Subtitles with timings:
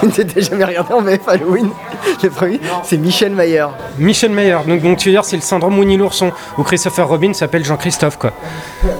[0.00, 1.70] T'as jamais regardé en VF Halloween
[2.22, 3.66] Le premier, c'est Michel Mayer.
[3.98, 7.32] Michel Mayer, donc, donc tu veux dire c'est le syndrome Winnie l'ourson, où Christopher Robin
[7.32, 8.32] s'appelle Jean-Christophe quoi.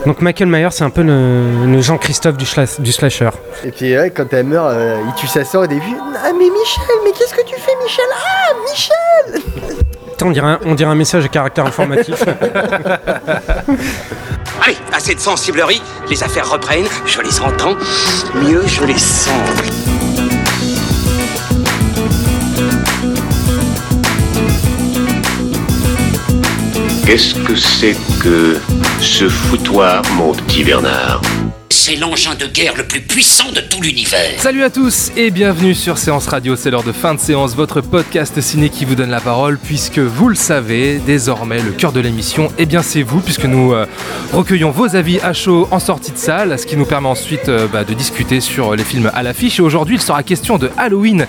[0.07, 3.31] Donc Michael Mayer c'est un peu le, le Jean-Christophe du, slasher.
[3.65, 5.97] Et puis ouais, quand elle meurt, euh, il tue sa soeur au début.
[6.17, 8.05] Ah mais Michel, mais qu'est-ce que tu fais Michel?
[8.13, 9.43] Ah Michel
[10.11, 12.23] Putain, On dirait, un, on dirait un message à caractère informatif.
[14.63, 15.81] Allez, assez de sensiblerie,
[16.11, 17.77] les affaires reprennent, je les entends,
[18.35, 19.33] mieux je les sens.
[27.11, 28.61] Qu'est-ce que c'est que
[29.01, 31.21] ce foutoir, mon petit Bernard?
[31.99, 34.39] L'engin de guerre le plus puissant de tout l'univers.
[34.39, 37.81] Salut à tous et bienvenue sur Séance Radio, c'est l'heure de fin de séance, votre
[37.81, 41.99] podcast ciné qui vous donne la parole puisque vous le savez, désormais le cœur de
[41.99, 43.87] l'émission, eh bien c'est vous puisque nous euh,
[44.33, 47.67] recueillons vos avis à chaud en sortie de salle, ce qui nous permet ensuite euh,
[47.67, 51.27] bah, de discuter sur les films à l'affiche et aujourd'hui il sera question de Halloween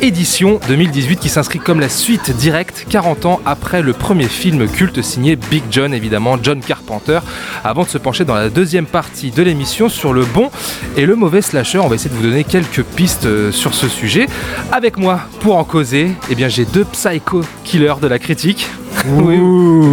[0.00, 5.02] édition 2018 qui s'inscrit comme la suite directe 40 ans après le premier film culte
[5.02, 7.18] signé Big John évidemment, John Carpenter,
[7.64, 10.50] avant de se pencher dans la deuxième partie de l'émission sur le bon
[10.96, 11.78] et le mauvais slasher.
[11.78, 14.26] On va essayer de vous donner quelques pistes euh, sur ce sujet.
[14.72, 18.68] Avec moi, pour en causer, eh bien j'ai deux psycho killers de la critique.
[19.06, 19.38] Oui,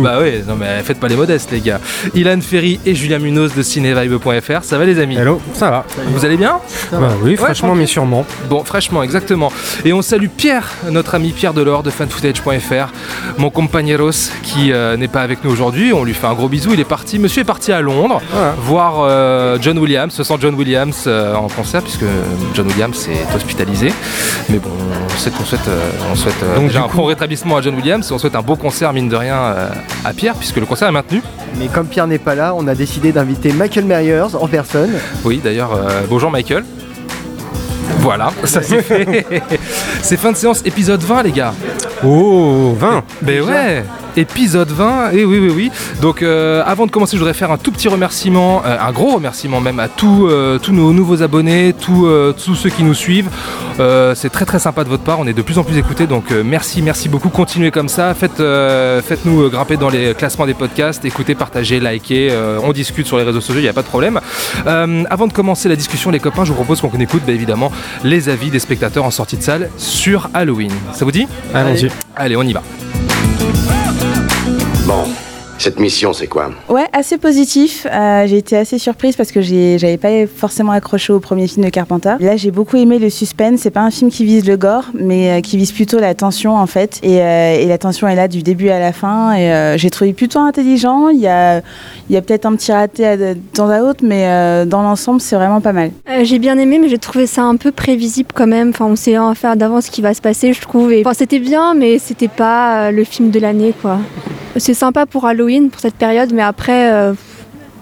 [0.04, 1.80] bah ouais, non mais faites pas les modestes les gars.
[2.16, 5.18] Ilan Ferry et Julien Munoz de cinévibe.fr, ça va les amis?
[5.18, 6.60] Hello, ça va Vous allez bien?
[6.92, 8.26] Bah oui, franchement, mais sûrement.
[8.50, 9.52] Bon, fraîchement, exactement.
[9.86, 12.92] Et on salue Pierre, notre ami Pierre Delors de fanfootage.fr,
[13.38, 15.94] mon compañeros qui euh, n'est pas avec nous aujourd'hui.
[15.94, 16.72] On lui fait un gros bisou.
[16.74, 18.22] Il est parti, monsieur est parti à Londres
[18.60, 22.06] voir euh, John Williams, ce sent John Williams euh, en concert, puisque
[22.54, 23.92] John Williams est hospitalisé.
[24.50, 24.70] Mais bon,
[25.06, 25.70] on souhaite, on souhaite,
[26.12, 28.56] on souhaite Donc, déjà un bon rétablissement à John Williams et on souhaite un beau
[28.56, 29.70] concert, mine de rien, euh,
[30.06, 31.22] à Pierre, puisque le concert est maintenu.
[31.58, 34.92] Mais comme Pierre n'est pas là, on a décidé d'inviter Michael Myers en personne.
[35.26, 36.64] Oui, d'ailleurs, euh, bonjour Michael.
[38.00, 39.26] Voilà, ça c'est fait.
[40.02, 41.54] c'est fin de séance, épisode 20, les gars.
[42.04, 43.84] Oh, 20 Ben ouais
[44.18, 45.72] Épisode 20, et oui, oui, oui.
[46.02, 49.16] Donc, euh, avant de commencer, je voudrais faire un tout petit remerciement, euh, un gros
[49.16, 52.94] remerciement même à tous, euh, tous nos nouveaux abonnés, tous, euh, tous ceux qui nous
[52.94, 53.30] suivent.
[53.80, 56.08] Euh, c'est très très sympa de votre part, on est de plus en plus écoutés,
[56.08, 57.30] donc euh, merci, merci beaucoup.
[57.30, 62.30] Continuez comme ça, Faites, euh, faites-nous grimper dans les classements des podcasts, écoutez, partagez, likez,
[62.32, 64.20] euh, on discute sur les réseaux sociaux, il n'y a pas de problème.
[64.68, 67.72] Euh, avant de commencer la discussion, les copains, je vous propose qu'on écoute bah, évidemment
[68.04, 70.72] les avis des spectateurs en sortie de salle sur Halloween.
[70.92, 71.28] Ça vous dit?
[71.54, 71.91] Allons-y.
[72.16, 72.62] Allez, on y va.
[74.86, 75.04] Bon,
[75.62, 77.86] cette mission, c'est quoi Ouais, assez positif.
[77.92, 81.70] Euh, j'ai été assez surprise parce que j'avais pas forcément accroché au premier film de
[81.70, 82.16] Carpenter.
[82.20, 83.60] Là, j'ai beaucoup aimé le suspense.
[83.62, 86.56] C'est pas un film qui vise le gore, mais euh, qui vise plutôt la tension
[86.56, 87.00] en fait.
[87.04, 89.34] Et, euh, et la tension est là du début à la fin.
[89.34, 91.10] Et euh, j'ai trouvé plutôt intelligent.
[91.10, 91.58] Il y a,
[92.10, 94.82] il y a peut-être un petit raté à- de temps à autre, mais euh, dans
[94.82, 95.92] l'ensemble, c'est vraiment pas mal.
[96.10, 98.70] Euh, j'ai bien aimé, mais j'ai trouvé ça un peu prévisible quand même.
[98.70, 100.92] Enfin, on sait en faire d'avance ce qui va se passer, je trouve.
[100.92, 104.00] Et, enfin, c'était bien, mais c'était pas euh, le film de l'année, quoi.
[104.58, 107.14] C'est sympa pour Halloween, pour cette période, mais après, euh,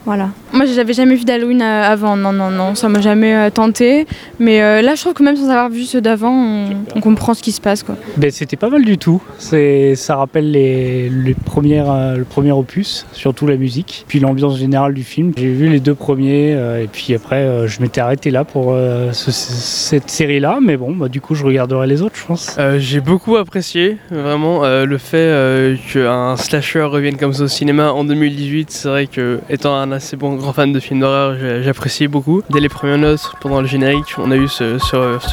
[0.06, 0.30] voilà.
[0.54, 2.16] Moi, j'avais jamais vu d'Halloween euh, avant.
[2.18, 4.08] Non, non, non, ça m'a jamais euh, tenté.
[4.40, 7.34] Mais euh, là, je trouve que même sans avoir vu ceux d'avant, on, on comprend
[7.34, 7.96] ce qui se passe, quoi.
[8.18, 9.22] Ben, c'était pas mal du tout.
[9.38, 14.58] C'est, ça rappelle les, les premières, euh, le premier opus, surtout la musique, puis l'ambiance
[14.58, 15.34] générale du film.
[15.38, 18.74] J'ai vu les deux premiers, euh, et puis après, euh, je m'étais arrêté là pour
[18.74, 22.56] euh, ce- cette série-là, mais bon, bah, du coup, je regarderai les autres, je pense.
[22.58, 27.48] Euh, J'ai beaucoup apprécié vraiment euh, le fait euh, qu'un slasher revienne comme ça au
[27.48, 28.72] cinéma en 2018.
[28.72, 32.42] C'est vrai que étant un assez bon grand fan de films d'horreur, j'appréciais beaucoup.
[32.50, 34.78] Dès les premières notes, pendant le générique, on a eu ce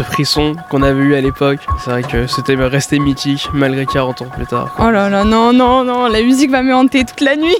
[0.04, 1.60] frisson qu'on avait eu à l'époque.
[1.82, 4.74] C'est vrai que c'était resté mythique malgré 40 ans plus tard.
[4.78, 7.56] Oh là là, non, non, non, la musique va me hanter toute la nuit.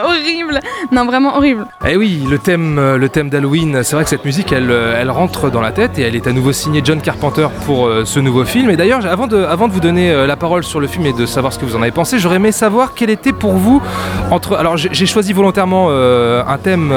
[0.04, 0.60] horrible.
[0.92, 1.66] Non, vraiment horrible.
[1.86, 5.50] Eh oui, le thème, euh, d'Halloween, c'est vrai que cette musique, elle, euh, elle rentre
[5.50, 8.44] dans la tête et elle est à nouveau signée John Carpenter pour euh, ce nouveau
[8.44, 8.70] film.
[8.70, 11.58] Et d'ailleurs, avant de, vous donner la parole sur le film et de savoir ce
[11.58, 13.82] que vous en avez pensé, j'aurais aimé savoir quel était pour vous
[14.30, 14.56] entre.
[14.56, 16.92] Alors, j'ai choisi volontairement un thème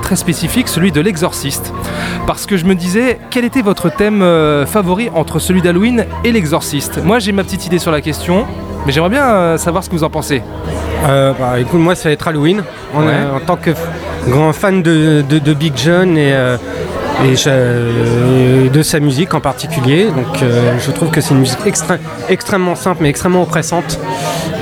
[0.00, 1.72] très spécifique, celui de l'exorciste,
[2.26, 4.24] parce que je me disais quel était votre thème
[4.66, 7.00] favori entre celui d'Halloween et l'exorciste?
[7.04, 8.46] Moi, j'ai ma petite idée sur la question.
[8.86, 10.42] Mais j'aimerais bien euh, savoir ce que vous en pensez.
[11.08, 12.58] Euh, bah, écoute, moi, ça va être Halloween.
[12.94, 13.04] Ouais.
[13.06, 13.70] euh, en tant que
[14.28, 16.56] grand fan de, de- de Big John et, euh,
[17.24, 20.06] et je- euh, de sa musique en particulier.
[20.06, 21.98] Donc, euh, je trouve que c'est une musique extré-
[22.28, 23.98] extrêmement simple mais extrêmement oppressante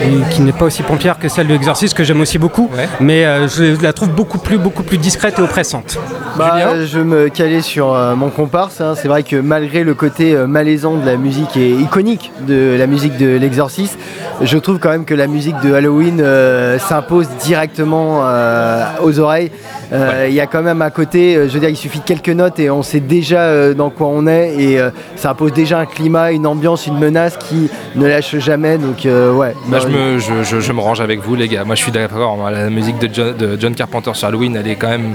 [0.03, 2.71] et qui n'est pas aussi pompière que celle de l'exorciste que j'aime aussi beaucoup.
[2.77, 2.89] Ouais.
[3.01, 5.99] Mais euh, je la trouve beaucoup plus, beaucoup plus discrète et oppressante.
[6.39, 8.81] Bah, Julien je me calais sur euh, mon comparse.
[8.81, 8.95] hein.
[8.97, 12.87] C'est vrai que malgré le côté euh, malaisant de la musique et iconique de la
[12.87, 13.99] musique de l'exorciste,
[14.43, 19.51] je trouve quand même que la musique de Halloween euh, s'impose directement euh, aux oreilles.
[19.93, 22.05] Euh, Il y a quand même à côté, euh, je veux dire, il suffit de
[22.05, 24.81] quelques notes et on sait déjà euh, dans quoi on est et
[25.17, 28.79] ça impose déjà un climat, une ambiance, une menace qui ne lâche jamais.
[28.79, 29.55] Donc ouais.
[29.67, 31.65] Bah, je, me, je, je- je me range avec vous, les gars.
[31.65, 32.51] Moi, je suis d'accord.
[32.51, 35.15] La musique de John, de John Carpenter sur Halloween, elle est quand même,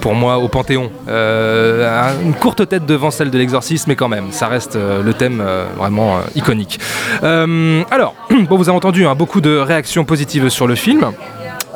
[0.00, 0.90] pour moi, au panthéon.
[1.08, 5.42] Un- une courte tête devant celle de l'exorcisme, mais quand même, ça reste le thème
[5.76, 6.78] vraiment iconique.
[7.22, 8.14] Euh, alors,
[8.48, 11.06] bon, vous avez entendu hein, beaucoup de réactions positives sur le film.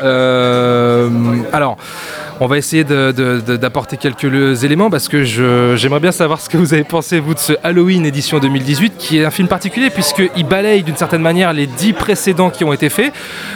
[0.02, 1.08] Euh,
[1.52, 1.76] alors,
[2.42, 6.84] on va essayer d'apporter quelques éléments parce que j'aimerais bien savoir ce que vous avez
[6.84, 10.96] pensé, vous, de ce Halloween édition 2018, qui est un film particulier puisqu'il balaye d'une
[10.96, 13.12] certaine manière les dix précédents qui ont été faits.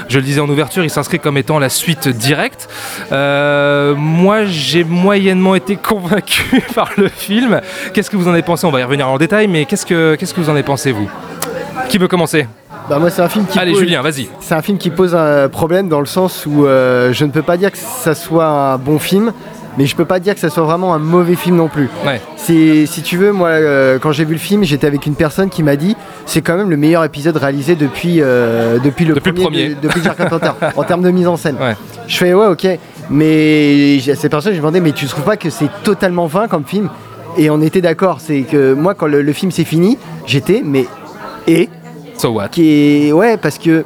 [0.09, 2.69] Je le disais en ouverture, il s'inscrit comme étant la suite directe.
[3.11, 7.63] Euh, moi, j'ai moyennement été convaincu par le film.
[7.95, 8.67] Qu'est-ce que vous en avez pensé?
[8.67, 10.93] On va y revenir en détail, mais qu'est-ce que, qu'est-ce que vous en avez pensé,
[10.93, 11.09] vous?
[11.89, 12.47] Qui veut commencer?
[12.89, 14.29] Bah moi c'est un film qui Allez, pose- Julien, vas-y.
[14.41, 17.43] C'est un film qui pose un problème dans le sens où euh, je ne peux
[17.43, 19.33] pas dire que ça soit un bon film,
[19.79, 21.89] mais je peux pas dire que ça soit vraiment un mauvais film non plus.
[22.07, 22.21] Ouais.
[22.37, 25.49] C'est, si tu veux, moi, euh, quand j'ai vu le film, j'étais avec une personne
[25.49, 25.97] qui m'a dit
[26.27, 29.75] c'est quand même le meilleur épisode réalisé depuis, euh, depuis le Depuis le premier, premier.
[29.77, 30.19] de- depuis Jack
[30.77, 31.57] en termes de mise en scène.
[31.59, 31.75] Ouais.
[32.07, 32.67] Je fais ouais, ok,
[33.09, 36.65] mais j'ai- cette personne, je demandais mais tu trouves pas que c'est totalement vain comme
[36.65, 36.91] film?
[37.39, 39.97] Et on était d'accord, c'est que moi, quand le, le film s'est fini,
[40.27, 40.85] j'étais mais
[41.49, 41.69] et?
[42.25, 43.85] So ouais parce que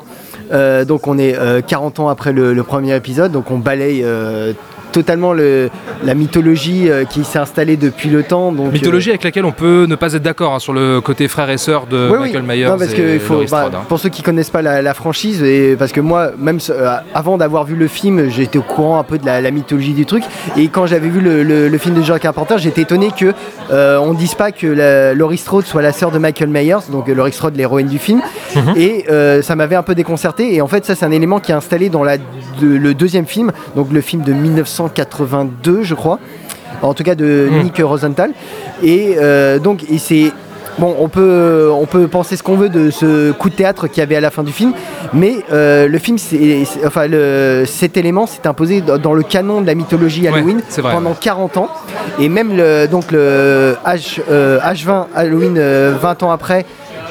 [0.53, 4.05] euh, donc on est euh, 40 ans après le, le premier épisode donc on balaye
[4.05, 4.53] euh,
[4.99, 5.71] totalement le,
[6.05, 9.87] la mythologie euh, qui s'est installée depuis le temps donc Mythologie avec laquelle on peut
[9.89, 12.19] ne pas être d'accord hein, sur le côté frère et sœur de euh, oui.
[12.33, 13.85] Michael Myers Non, parce et que il faut, Laurie bah, Strode, hein.
[13.89, 17.39] pour ceux qui connaissent pas la, la franchise, et parce que moi, même euh, avant
[17.39, 20.25] d'avoir vu le film, j'étais au courant un peu de la, la mythologie du truc.
[20.57, 23.33] Et quand j'avais vu le, le- le film de John Carpenter, j'étais étonné que
[23.71, 27.09] euh, on dise pas que la, Laurie Strode soit la sœur de Michael Myers, donc
[27.09, 28.21] euh, Laurie Strode, l'héroïne du film.
[28.57, 28.75] Mhm.
[28.77, 30.55] Et euh, ça m'avait un peu déconcerté.
[30.55, 32.23] Et en fait, ça, c'est un élément qui est installé dans la, de-
[32.61, 34.33] le deuxième film, donc le film de
[34.89, 36.19] 1982, je crois.
[36.83, 37.63] En tout cas, de Mhm.
[37.65, 38.31] Nick Rosenthal.
[38.83, 40.33] Et euh, donc, et c'est
[40.81, 43.99] Bon, on peut, on peut penser ce qu'on veut de ce coup de théâtre qu'il
[43.99, 44.73] y avait à la fin du film,
[45.13, 49.67] mais euh, le film, c'est, enfin, le- cet élément s'est imposé dans, le canon de
[49.67, 51.17] la mythologie Halloween vrai, pendant ouais.
[51.21, 51.69] 40 ans,
[52.21, 56.65] et même le, donc le H, euh, H20 Halloween euh, 20 ans après.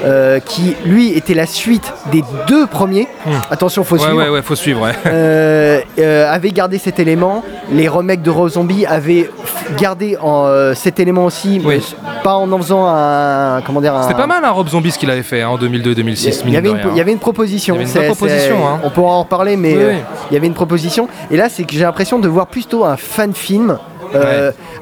[0.05, 3.07] Euh, qui lui était la suite des deux premiers.
[3.51, 3.99] Attention, faut Hmm.
[3.99, 4.91] Ouais, suivre ouais, ouais, faut suivre, ouais.
[5.07, 7.43] euh, euh, avait gardé cet élément.
[7.71, 9.29] Les remakes de Rob Zombie avaient
[9.77, 11.79] gardé en, cet élément aussi, mais
[12.23, 13.61] pas en en faisant un.
[13.65, 15.57] Comment dire un- C'était pas mal un Rob Zombie ce qu'il avait fait hein, en
[15.57, 16.41] 2002-2006.
[16.45, 17.75] il y, avait une, il y avait une proposition.
[17.75, 18.79] Avait une proposition, hein.
[18.83, 19.95] On pourra en reparler, mais Oui, oui.
[20.29, 21.07] il y avait une proposition.
[21.31, 23.77] Et là, c'est que j'ai l'impression de voir plutôt un fan film.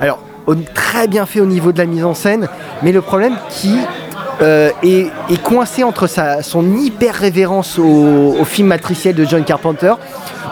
[0.02, 2.48] Alors, au- très bien fait au niveau de la mise en scène,
[2.84, 3.76] mais le problème qui
[4.42, 9.44] euh, est, est coincé entre sa, son hyper révérence au, au film matriciel de John
[9.44, 9.94] Carpenter,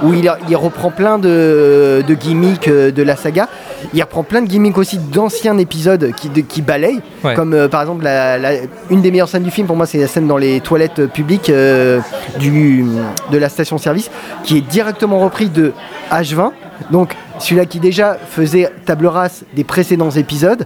[0.03, 3.47] où il, reprend plein de, de gimmicks euh, de la saga.
[3.94, 7.35] Il reprend plein de gimmicks aussi d'anciens épisodes qui, de- qui balayent, Ouais.
[7.35, 8.53] comme euh, par exemple la- la-
[8.89, 11.07] une des meilleures scènes du film pour moi, c'est la scène dans les toilettes euh,
[11.07, 12.00] publiques euh,
[12.39, 12.86] du,
[13.31, 14.09] de la station-service,
[14.44, 15.74] qui est directement repris de
[16.12, 16.51] H20.
[16.91, 20.65] Donc celui-là qui déjà faisait table rase des précédents épisodes.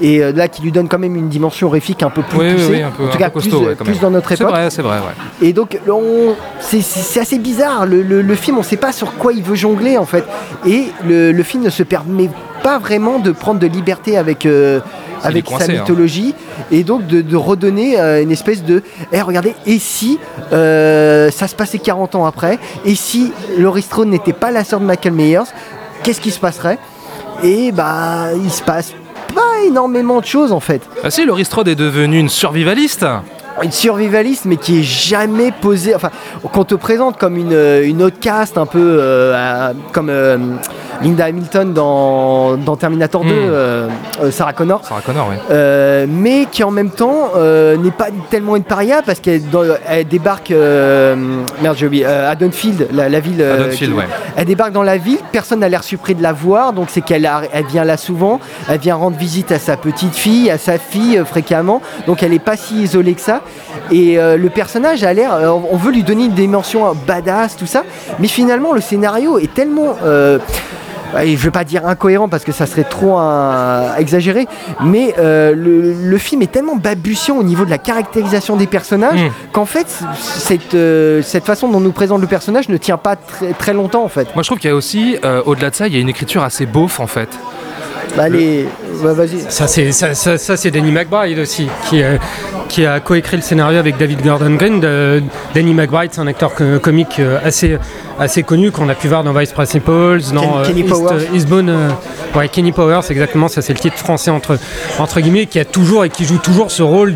[0.00, 2.46] Et euh, là, qui lui donne quand même une dimension horrifique un peu plus Oui,
[2.48, 4.50] oui, poussée, oui, un peu- en tout cas costaud, plus, ouais, dans notre C'est époque.
[4.50, 5.46] vrai, c'est vrai, ouais.
[5.48, 7.86] Et donc, on- c'est- c'est c'est assez bizarre.
[7.86, 10.24] Le, le- le film, on ne sait pas sur quoi il veut jongler, en fait.
[10.66, 12.28] Et le, le film ne se permet
[12.62, 14.80] pas vraiment de prendre de liberté avec, euh,
[15.22, 15.74] avec coincé, sa hein.
[15.80, 16.34] mythologie.
[16.70, 18.82] Et donc, de, de redonner euh, une espèce de.
[19.12, 20.18] Eh, regardez, et si
[20.52, 22.58] euh, ça se passait 40 ans après?
[22.84, 25.40] Et si Laurie Strode n'était pas la sœur de Michael Myers
[26.02, 26.78] Qu'est-ce qui se passerait?
[27.42, 28.92] Et bah, il se passe
[29.36, 33.06] pas énormément de choses, en fait Ah si, Laurie Strode est devenue une survivaliste.
[33.62, 36.10] une survivaliste mais qui est jamais posée enfin
[36.52, 40.36] qu'on te présente comme une, euh, une autre caste un peu euh, à- comme euh,
[41.02, 43.32] Linda Hamilton dans, dans Terminator 2 Hmm.
[43.32, 43.88] euh,
[44.22, 45.36] euh, Sarah Connor Sarah Connor, oui.
[45.50, 49.42] euh, mais qui en même temps n'est pas tellement une paria parce qu'elle
[50.08, 54.04] débarque merde j'ai oublié euh, Haddonfield la, la ville qui- ouais.
[54.36, 57.28] elle débarque dans la ville personne n'a l'air surpris de la voir donc c'est qu'elle
[57.52, 61.22] elle vient là souvent elle vient rendre visite à sa petite fille à sa fille
[61.24, 63.42] fréquemment donc elle est pas si isolée que ça
[63.90, 67.66] et euh, le personnage a l'air euh, on veut lui donner une dimension badass tout
[67.66, 67.82] ça
[68.18, 70.38] mais finalement le scénario est tellement euh,
[71.22, 74.46] et je vais pas dire incohérent parce que ça serait trop euh, exagéré,
[74.84, 79.20] mais euh, le, le film est tellement balbutiant au niveau de la caractérisation des personnages
[79.20, 79.30] Mm.
[79.52, 79.86] qu'en fait
[80.18, 84.04] cette, euh, cette façon dont nous présente le personnage ne tient pas très, très longtemps
[84.04, 84.28] en fait.
[84.34, 86.08] Moi, je trouve qu'il y a aussi, euh, au-delà de ça, il y a une
[86.08, 87.28] écriture assez beauf, en fait.
[88.16, 88.66] Bah, les...
[89.02, 89.40] bah, vas-y.
[89.48, 92.16] Ça, c'est ça, ça- ça, c'est Danny McBride aussi, qui, euh,
[92.68, 94.80] qui a coécrit le scénario avec David Gordon Green.
[94.80, 95.22] De-
[95.54, 97.78] Danny McBride, c'est un acteur co- comique euh, assez,
[98.18, 101.12] assez connu qu'on a pu voir dans Vice Principals, dans Ken- euh, Kenny East- Powers.
[101.12, 101.68] euh, Eastbourne.
[101.70, 101.88] euh,
[102.34, 104.58] ouais, Kenny Powers, exactement, ça c'est le titre français entre,
[104.98, 107.14] entre guillemets, qui a toujours et qui joue toujours ce rôle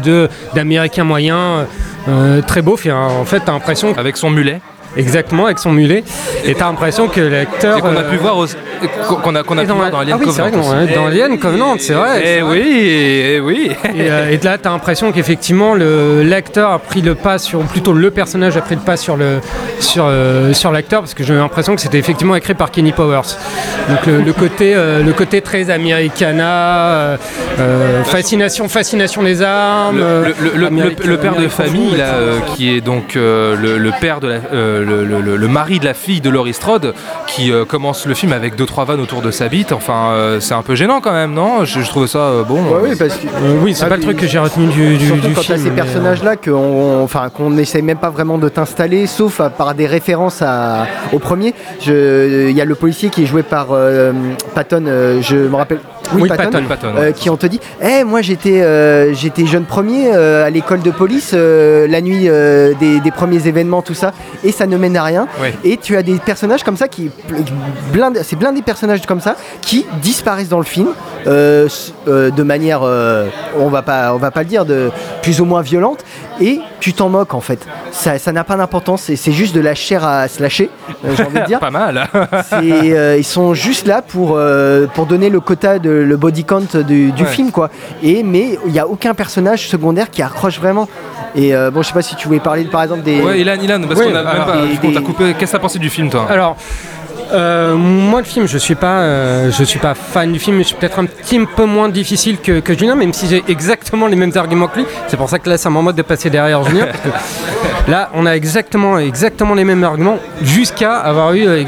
[0.54, 1.66] d'américain moyen,
[2.09, 2.76] euh, très beau.
[2.76, 3.95] Fait, en fait, t'as l'impression.
[3.97, 4.61] Avec son mulet.
[4.97, 6.02] Exactement, avec son mulet.
[6.44, 7.78] Et t'as l'impression que l'acteur.
[7.78, 8.37] Et qu'on a euh, pu voir
[9.23, 10.94] qu'on a, qu'on a et pu voir dans Alien ah oui, c'est vrai Covenant.
[10.94, 12.20] dans Alien Covenant, c'est vrai.
[12.20, 12.59] Eh c'est vrai.
[12.59, 12.90] oui,
[13.35, 13.70] eh oui.
[13.94, 17.61] Et, euh, et là, tu as l'impression qu'effectivement, le- l'acteur a pris le pas sur,
[17.61, 19.40] plutôt le personnage a pris le pas sur le
[19.78, 23.37] sur euh, sur l'acteur, parce que j'ai l'impression que c'était effectivement écrit par Kenny Powers.
[23.88, 27.16] Donc le, côté le côté très americana,
[28.04, 30.00] fascination fascination des armes.
[30.00, 32.14] Le, père de famille, là,
[32.54, 34.38] qui est donc le, père de la,
[34.84, 36.94] le, le- le- le mari de la fille de Laurie Strode,
[37.26, 39.72] qui euh, commence le film avec deux trois vannes autour de sa bite.
[39.72, 41.64] Enfin, euh, c'est un peu gênant quand même, non?
[41.64, 42.62] Je, je trouve ça euh, bon.
[42.62, 43.26] Ouais, oui, parce que.
[43.26, 45.42] Euh, oui, c'est Ah, pas le truc que j'ai retenu du, du, Surtout du quand
[45.42, 45.58] film.
[45.58, 49.75] ces personnages-là qu'on on- enfin, qu'on n'essaye même pas vraiment de t'installer, sauf à- par
[49.75, 51.54] des références à- au premier.
[51.87, 54.12] Il y a le policier qui est joué par euh,
[54.54, 55.80] Patton, euh, je me rappelle.
[56.14, 56.64] Oui, Patton.
[56.68, 57.12] Patton, euh, ouais.
[57.12, 60.90] qui on te dit, Eh, moi j'étais euh, j'étais jeune premier euh, à l'école de
[60.90, 62.28] police la nuit
[62.80, 64.12] des, des premiers événements, tout ça,
[64.44, 65.26] et ça ne mène à rien.
[65.40, 65.54] Ouais.
[65.64, 67.10] Et tu as des personnages comme ça qui
[68.22, 70.88] c'est plein des personnages comme ça qui disparaissent dans le film
[71.26, 74.90] de manière, on va pas, on va pas le dire, de
[75.22, 76.04] plus ou moins violente.
[76.40, 77.66] Et tu t'en moques en fait.
[77.90, 79.02] Ça, ça n'a pas d'importance.
[79.14, 80.70] C'est, juste de la chair à se lâcher,
[81.04, 81.59] euh, j'ai envie de dire.
[81.61, 82.09] Pas mal.
[82.52, 86.62] Euh, ils sont juste là pour, euh, pour donner le quota, de, le body count
[86.87, 87.28] du, du Ouais.
[87.28, 87.70] film, quoi.
[88.02, 90.88] Et, mais il n'y a aucun personnage secondaire qui accroche vraiment.
[91.37, 93.20] Et euh, bon, je sais pas si tu voulais parler par exemple des.
[93.20, 95.35] Ouais, Ilan, Ilan, parce Oui, qu'on a même pas, des- on t'a des- coupé.
[95.38, 96.26] Qu'est-ce que t'as pensé du film, toi?
[96.28, 96.56] Alors,
[97.32, 100.64] euh, moi le film, je suis pas, euh, je suis pas fan du film, je
[100.64, 104.16] suis peut-être un petit peu moins difficile que, que Julien, même si j'ai exactement les
[104.16, 104.87] mêmes arguments que lui.
[105.08, 106.87] C'est pour ça que là, ça m'en mode de passer derrière Julien,
[107.88, 111.64] là, on a exactement, exactement les mêmes arguments, jusqu'à avoir eu euh,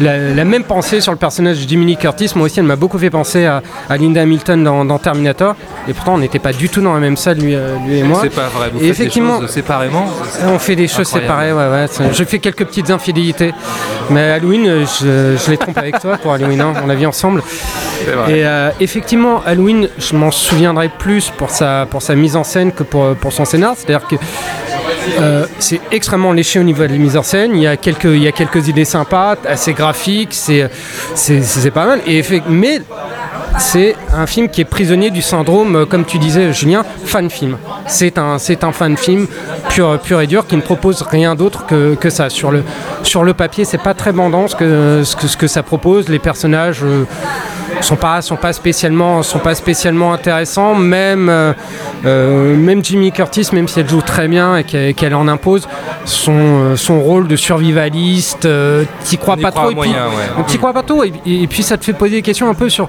[0.00, 2.32] la, la même pensée sur le personnage de Lee Curtis.
[2.36, 5.54] Moi aussi, elle m'a beaucoup fait penser à, à Linda Hamilton dans, dans Terminator,
[5.88, 8.02] et pourtant, on n'était pas du tout dans la même salle, lui, euh, lui et
[8.02, 8.20] moi.
[8.22, 8.70] C'est pas vrai.
[8.72, 10.06] Vous Et effectivement- choses séparément.
[10.46, 11.50] On fait des choses Incroyable.
[11.50, 13.52] séparées, ouais, Je fais quelques petites infidélités.
[14.10, 17.06] Mais Halloween, euh, je, je les trompe avec toi pour Halloween, hein, on l'a vu
[17.06, 17.42] ensemble.
[18.28, 22.72] Et euh, effectivement, Halloween, je m'en souviendrai plus pour sa, pour sa mise en scène
[22.72, 23.74] que pour, pour son scénar.
[23.76, 24.16] C'est-à-dire que
[25.20, 27.52] euh, c'est extrêmement léché au niveau de la mise en scène.
[27.54, 30.70] Il y a quelques, idées sympas, assez graphiques, c'est,
[31.72, 32.00] pas mal.
[32.48, 32.80] Mais
[33.58, 37.56] c'est un film qui est prisonnier du syndrome, euh, comme tu disais, Julien, fan film.
[37.86, 38.38] C'est un,
[38.72, 39.26] fan film
[39.70, 42.30] pur, et dur qui ne propose rien d'autre que, ça.
[42.30, 42.62] Sur le,
[43.02, 44.56] sur le papier, c'est pas très bandant ce
[45.36, 46.08] que ça propose.
[46.08, 46.82] Les personnages.
[46.82, 47.04] euh,
[47.80, 50.74] sont pas sont pas spécialement sont pas spécialement intéressants.
[50.74, 51.52] Même euh,
[52.04, 55.68] euh, même Jimmy Curtis même si elle joue très bien et qu'elle en impose
[56.04, 59.70] son euh, son rôle de survivaliste euh, t'y crois pas trop
[60.46, 62.88] t'y crois pas trop et, puis ça te fait poser des questions un peu sur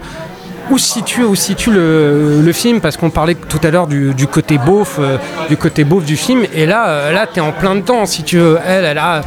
[0.69, 4.13] où se situe, où situe le, le film parce qu'on parlait tout à l'heure du,
[4.13, 5.17] du côté beauf euh,
[5.49, 6.45] du côté beauf du film.
[6.53, 8.59] Et là euh, là t'es en plein dedans si tu veux.
[8.65, 9.21] Elle elle a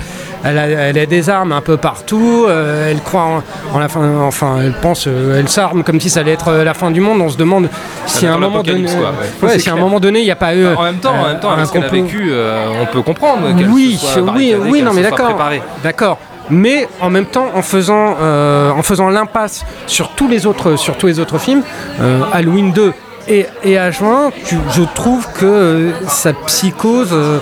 [0.45, 3.43] elle a, elle a des armes un peu partout, euh, elle croit en,
[3.75, 6.65] en la fin, enfin elle pense, euh, elle s'arme comme si ça allait être euh,
[6.65, 7.21] la fin du monde.
[7.21, 7.69] On se demande
[8.07, 9.49] si à un moment donné, l'apocalypse, quoi, ouais.
[9.49, 9.85] ouais, C'est si à un clair.
[9.85, 10.67] moment donné il n'y a pas eu.
[10.67, 13.03] en même temps, en même temps, avec un ce qu'elle a vécu, euh, on peut
[13.03, 13.43] comprendre.
[13.71, 15.39] Oui, soit oui, oui, non, mais d'accord,
[15.83, 16.19] d'accord.
[16.51, 20.97] Mais en même temps, en faisant, euh, en faisant l'impasse sur tous les autres, sur
[20.99, 21.63] tous les autres films,
[22.01, 22.93] euh, Halloween 2
[23.29, 27.39] et, H20, tu- je trouve que euh, sa psychose euh,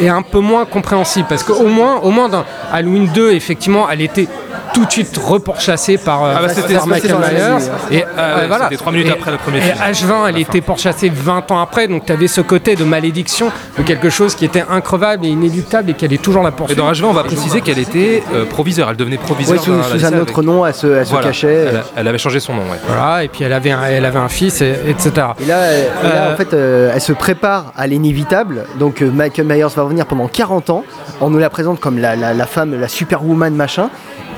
[0.00, 1.26] est un peu moins compréhensible.
[1.28, 4.28] Parce qu'au moins, au moins dans Halloween 2, effectivement, elle était
[4.72, 7.66] tout de suite reporchassée par, euh, Ah bah, par Michael Myers.
[7.90, 8.64] Et euh, ouais, voilà.
[8.64, 9.76] c'était trois minutes Et- après le premier et film.
[9.78, 13.82] H20, elle était pourchassée 20 ans après, donc tu avais ce côté de malédiction, de
[13.82, 16.82] quelque chose qui était increvable et inéluctable et qui allait toujours la Et poursuivre.
[16.84, 18.88] dans H20, on va préciser qu'elle était euh, proviseure.
[18.90, 19.56] Elle devenait proviseure.
[19.56, 21.26] Ouais, sous, dans sous un avec- autre nom, elle se, elle se Voilà.
[21.26, 21.68] cachait.
[21.96, 22.78] Elle, avait changé son nom, ouais.
[22.86, 25.10] Voilà, et puis elle avait un, elle avait un fils, et- etc.
[25.40, 28.64] Et là, elle- et là, Euh, en fait, euh, elle se prépare à l'inévitable.
[28.78, 30.84] Donc, euh, Michael Myers va revenir pendant 40 ans.
[31.20, 33.90] On nous la présente comme la, la- la femme, la superwoman, machin.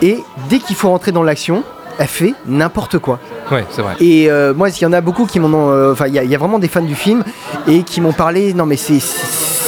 [0.03, 1.63] Et dès qu'il faut rentrer dans l'action,
[1.99, 3.19] elle fait n'importe quoi.
[3.53, 3.95] Ouais, c'est vrai.
[4.01, 5.71] Et euh, moi, il y en a beaucoup qui m'en ont.
[5.71, 7.23] euh, Enfin, il y, a- il y a vraiment des fans du film
[7.69, 8.53] et qui m'ont parlé.
[8.55, 9.01] Non, mais c'est.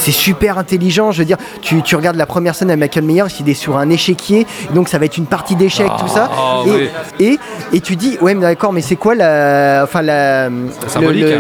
[0.06, 3.48] Super intelligent, je veux dire, tu, tu regardes la première scène à Michael Myers, il
[3.48, 6.30] est sur un échiquier, donc ça va être une partie d'échecs, tout ça.
[6.32, 6.88] Ah, et, oui.
[7.18, 7.38] et,
[7.72, 10.50] et tu dis, ouais, mais d'accord, mais c'est quoi la, enfin la, hein.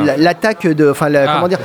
[0.04, 1.58] la- l'attaque de, enfin la- Ah, comment dire,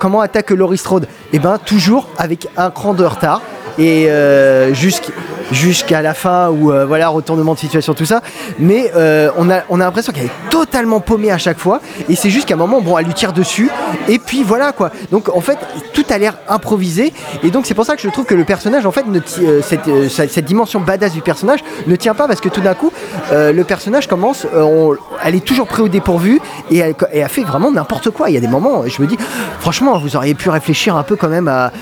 [0.00, 1.06] comment attaque Laurie Strode?
[1.34, 3.42] Eh ben toujours avec un cran de retard
[3.78, 5.12] et euh, jusqu'-
[5.52, 8.20] jusqu'à la fin où euh, voilà retournement de situation tout ça.
[8.58, 11.80] Mais euh, on a on a l'impression qu'elle est totalement paumée à chaque fois.
[12.08, 13.70] Et c'est juste qu'à un moment bon elle lui tire dessus.
[14.08, 14.90] Et puis voilà quoi.
[15.10, 15.58] Donc en fait
[15.92, 17.12] tout a l'air improvisé.
[17.42, 19.04] Et donc c'est pour ça que je trouve que le personnage en fait
[19.40, 22.60] euh, cette, euh, cette, cette dimension badass du personnage ne tient pas parce que tout
[22.60, 22.92] d'un coup
[23.32, 28.10] le personnage commence on- elle est toujours pris au dépourvu et elle, fait vraiment n'importe
[28.10, 28.28] quoi.
[28.30, 29.16] Il y a des moments je me dis
[29.60, 31.72] franchement vous auriez pu réfléchir un peu quand même à,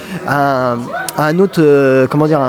[1.19, 2.41] un, autre comment dire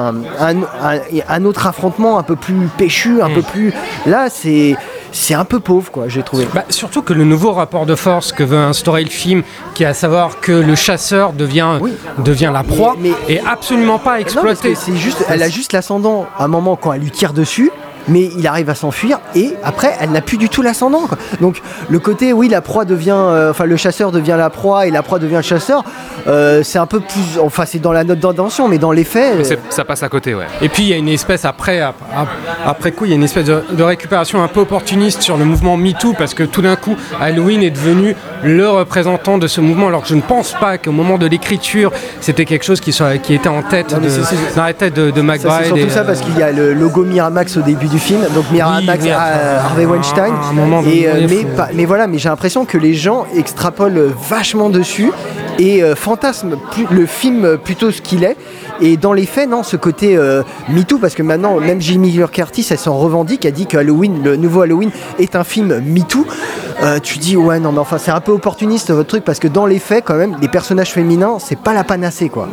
[1.27, 3.73] un autre affrontement un peu plus péchu un peu plus
[4.05, 4.75] là c'est
[5.11, 8.31] c'est un peu pauvre quoi j'ai trouvé Bah, surtout que le nouveau rapport de force
[8.33, 9.43] que veut instaurer le film,
[9.73, 11.79] qui est à savoir que le chasseur devient,
[12.17, 12.95] devient la proie,
[13.29, 14.75] est absolument pas exploité.
[14.75, 17.71] c'est juste, elle a juste l'ascendant à un moment quand elle lui tire dessus.
[18.07, 21.07] Mais il arrive à s'enfuir et après elle n'a plus du tout l'ascendant.
[21.07, 21.17] quoi.
[21.41, 24.91] Donc le côté oui la proie devient, euh, enfin le chasseur devient la proie et
[24.91, 25.83] la proie devient le chasseur,
[26.27, 29.51] euh, c'est un peu plus, enfin c'est dans la note d'intention mais dans les faits.
[29.51, 30.45] Euh, ça passe à côté, ouais.
[30.61, 32.27] Et puis il y a une espèce après, ap- ap-
[32.65, 35.45] après coup, il y a une espèce de, de récupération un peu opportuniste sur le
[35.45, 39.87] mouvement MeToo parce que tout d'un coup, Halloween est devenu le représentant de ce mouvement,
[39.87, 43.17] alors que je ne pense pas qu'au moment de l'écriture, c'était quelque chose qui, soit,
[43.17, 45.41] qui était en tête Non, de- dans la tête de, McBride.
[45.61, 47.94] c'est surtout et, ça euh, parce qu'il y a le logo Miramax au début du
[47.99, 50.33] film, donc Miramax oui, à Harvey Weinstein.
[50.87, 55.11] et, euh, mais, pas- mais voilà, mais j'ai l'impression que les gens extrapolent vachement dessus
[55.59, 58.37] et euh, fantasment plus- le film plutôt ce qu'il est.
[58.81, 62.67] Et dans les faits, non, ce côté euh, MeToo, parce que maintenant, même Jimmy Curtis,
[62.71, 66.25] elle s'en revendique, elle dit que Halloween, le nouveau Halloween est un film MeToo.
[66.83, 69.47] Euh, tu dis, ouais, non, mais enfin, c'est un peu opportuniste votre truc, parce que
[69.47, 72.49] dans les faits, quand même, les personnages féminins, c'est pas la panacée, quoi.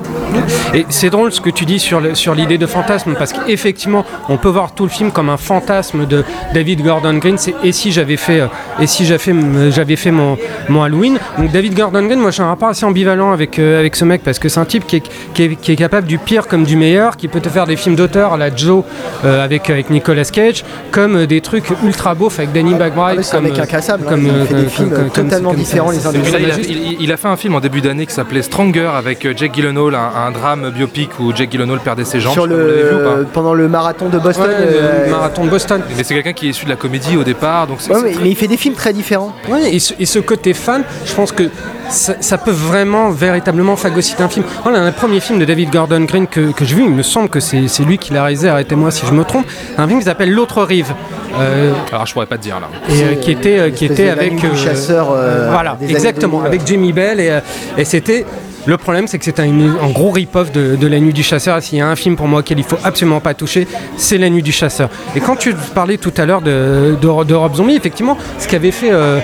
[0.75, 4.05] Et c'est drôle ce que tu dis sur le- sur l'idée de fantasme, parce qu'effectivement,
[4.29, 6.25] on peut voir tout le film comme un fantasme de
[6.55, 7.37] David Gordon Green.
[7.37, 8.47] C'est et si j'avais fait, euh,
[8.81, 9.35] et si j'avais fait,
[9.71, 10.39] j'avais fait mon,
[10.69, 11.19] mon Halloween?
[11.37, 14.23] Donc David Gordon Green, moi j'ai un rapport assez ambivalent avec euh, avec ce mec
[14.25, 15.03] parce que c'est un type qui est,
[15.35, 17.77] qui est- qui est capable du pire comme du meilleur, qui peut te faire des
[17.77, 18.85] films d'auteur à la Joe
[19.25, 23.17] avec avec Nicolas Cage, comme des trucs ultra beaufs avec Danny McBride.
[23.19, 24.11] mais c'est un comme, mec incassable, hein.
[24.17, 26.19] Comme, Il fait des comme- films comme- comme- totalement comme- différents les uns Et des
[26.21, 26.65] puis là, il, a, autres.
[26.69, 29.55] il- il a fait un film en début d'année qui s'appelait Stronger avec euh, Jake
[29.55, 32.33] Gyllenhaal, un, un drame biopic où Jake Gyllenhaal perdait ses jambes.
[32.35, 33.17] Sur vu ou pas?
[33.33, 34.45] pendant le marathon de Boston.
[34.49, 35.83] Ouais, le euh, marathon de Boston.
[35.97, 38.23] Mais c'est quelqu'un qui est issu de la comédie au départ, donc ouais, mais, très-
[38.23, 39.33] mais il fait des films très différents.
[39.49, 41.45] Ouais, et, ce, et ce côté fan, je pense que
[41.89, 44.45] ça, ça peut vraiment, véritablement phagocyter un film.
[44.63, 47.29] Voilà, un premier film de David Gordon Green que, que j'ai vu, il me semble
[47.29, 49.47] que c'est c'est lui qui l'a réalisé, arrêtez-moi si je me trompe,
[49.79, 50.93] un film qui s'appelle L'autre rive.
[51.39, 52.69] Euh, Alors je pourrais pas te dire là.
[52.89, 54.35] et euh, qui était, euh, qui était avec.
[54.55, 57.21] chasseur, euh, voilà, exactement, 2000, avec Jamie Bell.
[57.21, 57.39] Et,
[57.79, 58.25] et c'était.
[58.65, 61.61] Le problème, c'est que une- un gros rip-off de, La Nuit du Chasseur.
[61.63, 64.31] S'il y a un film pour moi auquel il faut absolument pas toucher, c'est La
[64.31, 64.89] Nuit du Chasseur.
[65.17, 69.21] Et quand tu parlais tout à l'heure de, Rob Zombie, effectivement, ce qu'avait fait, euh,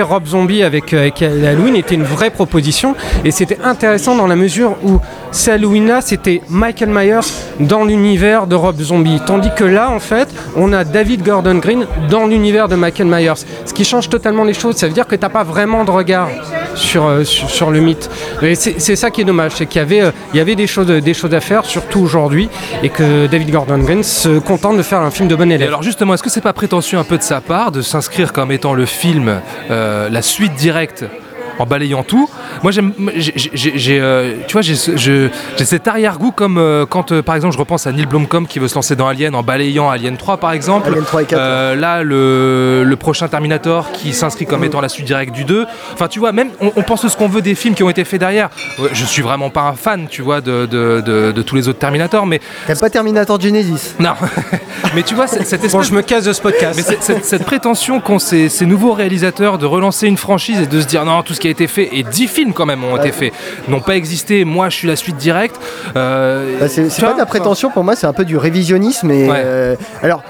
[0.00, 2.94] Rob Zombie avec, euh, avec Halloween était une vraie proposition.
[3.24, 5.00] Et c'était intéressant dans la mesure où
[5.30, 7.20] ces Halloween-là, c'était Michael Myers
[7.60, 9.20] dans l'univers de Rob Zombie.
[9.26, 13.44] Tandis que là, en fait, on a David Gordon Green dans l'univers de Michael Myers.
[13.64, 14.76] Ce qui change totalement les choses.
[14.76, 16.28] Ça veut dire que t'as pas vraiment de regard
[16.76, 18.10] sur, euh, sur, sur le mythe.
[18.42, 20.66] Et c'est ça qui est dommage, c'est qu'il y avait, euh, il y avait des,
[20.66, 22.48] choses, des choses à faire, surtout aujourd'hui,
[22.82, 25.68] et que David Gordon Green se contente de faire un film de bon Et élève.
[25.68, 28.52] alors justement, est-ce que c'est pas prétentieux un peu de sa part de s'inscrire comme
[28.52, 31.04] étant le film, euh, la suite directe
[31.58, 32.28] en balayant tout
[32.62, 34.74] Moi, j'aime, j'ai, euh, tu vois, j'ai,
[35.64, 38.68] cet arrière-goût comme euh, quand, euh, par exemple, je repense à Neil Blomkamp qui veut
[38.68, 40.88] se lancer dans Alien en balayant Alien 3, par exemple.
[40.88, 44.88] Alien 3 et 4, Euh, là, le, le prochain Terminator qui s'inscrit comme étant la
[44.88, 45.66] suite directe du 2.
[45.94, 48.04] Enfin, tu vois, même on, on pense ce qu'on veut des films qui ont été
[48.04, 48.50] faits derrière.
[48.92, 51.78] Je suis vraiment pas un fan, tu vois, de, de, de- de tous les autres
[51.78, 53.94] Terminators, mais T'as pas Terminator Genesis?
[53.98, 54.14] Non.
[54.94, 56.80] mais tu vois, cette espèce Bon, je me casse de ce podcast.
[57.00, 60.86] mais cette prétention qu'ont ces, ces nouveaux réalisateurs de relancer une franchise et de se
[60.86, 63.12] dire non, tout ce qui a été fait, et 10 films quand même ont été
[63.12, 63.32] faits,
[63.68, 65.56] n'ont pas existé, moi je suis la suite directe.
[65.96, 69.10] euh, Bah, c'est pas de la prétention pour moi, c'est un peu du révisionnisme.
[69.10, 69.42] Et, Ouais.
[69.44, 70.22] euh, alors,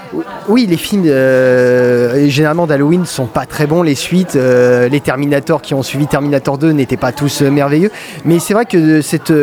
[0.47, 3.83] oui, les films euh, généralement d'Halloween sont pas très bons.
[3.83, 7.91] Les suites, les Terminator qui ont suivi Terminator 2 n'étaient pas tous merveilleux.
[8.25, 9.33] Mais c'est vrai que cette,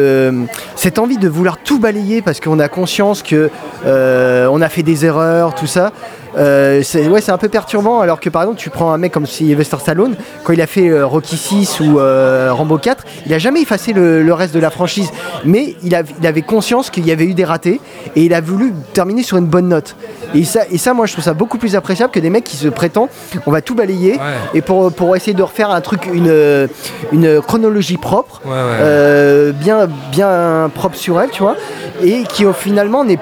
[0.77, 3.51] cette envie de vouloir tout balayer parce qu'on a conscience que
[3.85, 5.93] on a fait des erreurs, tout ça.
[6.37, 9.27] Euh, c'est ouais, un peu perturbant alors que par exemple tu prends un mec comme
[9.27, 13.39] Sylvester Stallone quand il a fait euh, Rocky 6 ou euh, Rambo 4 il a
[13.39, 15.11] jamais effacé le, le reste de la franchise.
[15.45, 17.81] Mais il, a- il avait conscience qu'il y avait eu des ratés
[18.17, 19.97] et il a voulu terminer sur une bonne note.
[20.35, 22.57] Et ça, et ça moi je trouve ça beaucoup plus appréciable que des mecs qui
[22.57, 23.09] se prétendent
[23.47, 24.19] on va tout balayer Ouais.
[24.55, 26.69] et pour, pour essayer de refaire un truc une,
[27.13, 31.57] une chronologie propre Ouais, bien, bien propre sur elle tu vois
[32.03, 33.19] et qui finalement n'est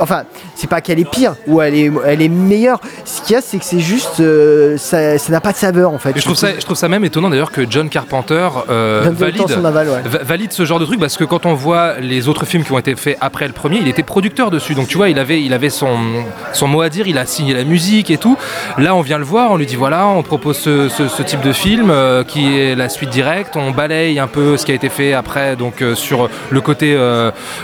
[0.00, 0.22] enfin,
[0.54, 2.80] c'est pas qu'elle est pire ou elle est, elle est meilleure.
[3.04, 5.90] Ce qu'il y a, c'est que c'est juste, euh, ça ça n'a pas de saveur
[5.92, 6.12] en fait.
[6.16, 9.64] Je trouve ça, je trouve ça même étonnant d'ailleurs que John Carpenter euh, valide, son
[9.64, 10.02] aval, ouais.
[10.04, 12.72] va- valide ce genre de truc parce que quand on voit les autres films qui
[12.72, 14.74] ont été faits après le premier, il était producteur dessus.
[14.74, 15.96] Donc tu vois, il avait, il avait son,
[16.52, 18.36] son mot à dire, il a signé la musique et tout.
[18.78, 21.40] Là, on vient le voir, on lui dit voilà, on propose ce, ce- ce type
[21.40, 23.56] de film euh, qui est la suite directe.
[23.56, 26.94] On balaye un peu ce qui a été fait après, donc sur le côté,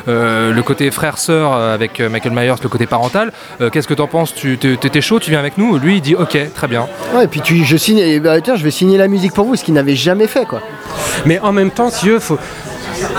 [0.07, 3.33] le côté frère-sœur avec Michael Myers, le côté parental.
[3.61, 6.01] Euh, Qu'est-ce que t'en penses Tu t'es- t'étais chaud Tu viens avec nous Lui, il
[6.03, 6.87] dit ok, très bien.
[7.15, 9.57] Ouais, et puis tu, je signe, ben, tiens, je vais signer la musique pour vous,
[9.57, 10.61] ce qu'il n'avait jamais fait quoi.
[11.25, 12.39] Mais en même temps, si faut,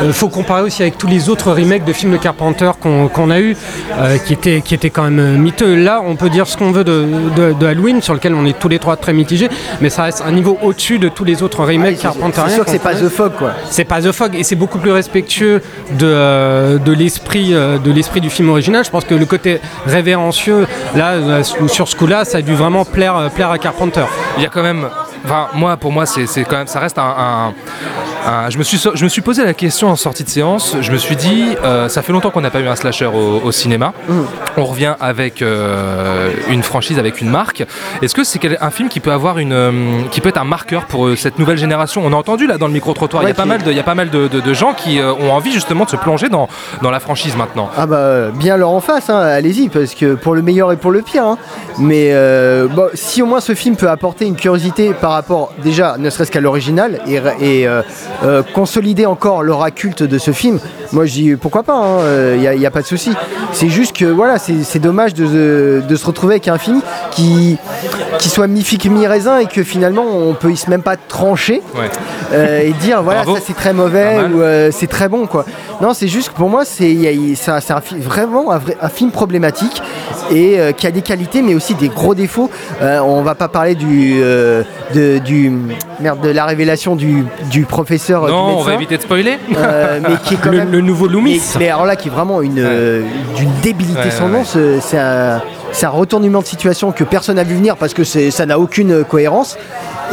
[0.01, 3.39] euh, faut comparer aussi avec tous les autres remakes de films de Carpenter qu'on a
[3.39, 3.55] eu,
[3.99, 5.75] euh, qui, étaient, qui étaient quand même euh, miteux.
[5.75, 8.57] Là, on peut dire ce qu'on veut de, de- de Halloween, sur lequel on est
[8.57, 9.49] tous les trois très mitigés,
[9.81, 12.49] mais ça reste un niveau au-dessus de tous les autres remakes carpenteriens.
[12.49, 12.93] C'est sûr que c'est pas.
[12.95, 13.51] The Fog quoi.
[13.69, 15.61] C'est pas The Fog et c'est beaucoup plus respectueux
[15.97, 18.83] de, euh, de l'esprit euh, de l'esprit du film original.
[18.85, 23.29] Je pense que le côté révérencieux là sur ce coup-là, ça a dû vraiment plaire
[23.35, 24.03] plaire à Carpenter.
[24.37, 24.87] il y a quand même.
[25.25, 27.03] Enfin, moi, pour moi, c'est c'est quand même, ça reste un.
[27.03, 27.53] un-
[28.25, 30.75] un- je, me suis, je me suis posé la question en sortie de séance.
[30.81, 33.41] Je me suis dit, euh, ça fait longtemps qu'on n'a pas eu un slasher au,
[33.43, 33.93] au cinéma.
[34.57, 37.65] On revient avec euh, une franchise, avec une marque.
[38.01, 39.71] Est-ce que c'est un film qui peut avoir une, euh,
[40.11, 42.01] qui peut être un marqueur pour cette nouvelle génération?
[42.05, 43.63] On a entendu là dans le micro trottoir, il y a Ouais, pas qui- mal
[43.63, 45.89] de, il y a pas mal de, de- de gens qui ont envie justement de
[45.89, 46.47] se plonger dans,
[46.81, 47.69] dans la franchise maintenant.
[47.77, 50.91] Ah bah bien leur en face, hein, allez-y, parce que pour le meilleur et pour
[50.91, 51.25] le pire.
[51.25, 51.37] hein.
[51.79, 52.13] Mais
[52.69, 56.31] bon, si au moins ce film peut apporter une curiosité par rapport déjà, ne serait-ce
[56.31, 57.67] qu'à l'original, et, et,
[58.23, 60.59] euh, euh, consolider encore l'aura culte de ce film,
[60.93, 61.99] moi je dis pourquoi pas,
[62.35, 63.11] il n'y a, pas de souci.
[63.51, 67.57] C'est juste que voilà, c'est dommage de, de se retrouver avec un film qui,
[68.19, 71.89] qui soit mi-figue, mi-raisin et que finalement on peut se même pas trancher Ouais.
[72.33, 73.37] euh, et dire voilà Bravo.
[73.37, 75.45] ça c'est très mauvais ou euh, c'est très bon quoi.
[75.81, 76.93] Non c'est juste que pour moi c'est
[77.99, 79.81] vraiment un, vrai- un film problématique
[80.31, 82.49] et euh, qui a des qualités mais aussi des gros défauts.
[82.81, 85.51] Euh, on va pas parler du euh, de, du
[85.99, 89.01] merde de la révélation du, du professeur euh, du Non, on médecin, va éviter de
[89.01, 89.37] spoiler.
[89.55, 91.41] euh, mais qui est quand Le, même le nouveau Loomis.
[91.55, 93.01] mais, mais alors là, qui est vraiment une, euh,
[93.35, 94.79] d'une débilité Ouais, sans ouais, nom, ouais.
[94.81, 98.31] c'est un, c'est un retournement de situation que personne n'a vu venir parce que c'est,
[98.31, 99.57] ça n'a aucune euh, cohérence.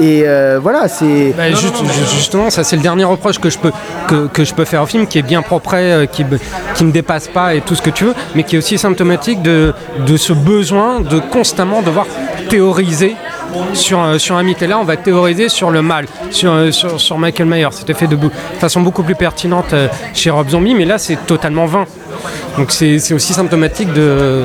[0.01, 1.35] Et euh, voilà, c'est.
[1.37, 3.73] Bah, juste- ju- justement, ça c'est le dernier reproche que je peux
[4.07, 5.75] que, que je peux faire au film, qui est bien propre,
[6.13, 6.25] qui
[6.77, 9.43] qui ne dépasse pas et tout ce que tu veux, mais qui est aussi symptomatique
[9.43, 9.75] de
[10.07, 12.07] de ce besoin de constamment devoir
[12.49, 13.17] théoriser
[13.75, 14.63] sur un- sur un mythe.
[14.63, 17.69] Et là, on va théoriser sur le mal, sur euh, sur, sur Michael Myers.
[17.73, 18.17] C'était fait de
[18.59, 21.85] façon beaucoup plus pertinente euh, chez Rob Zombie, mais là, c'est totalement vain.
[22.57, 24.43] Donc c'est aussi symptomatique de,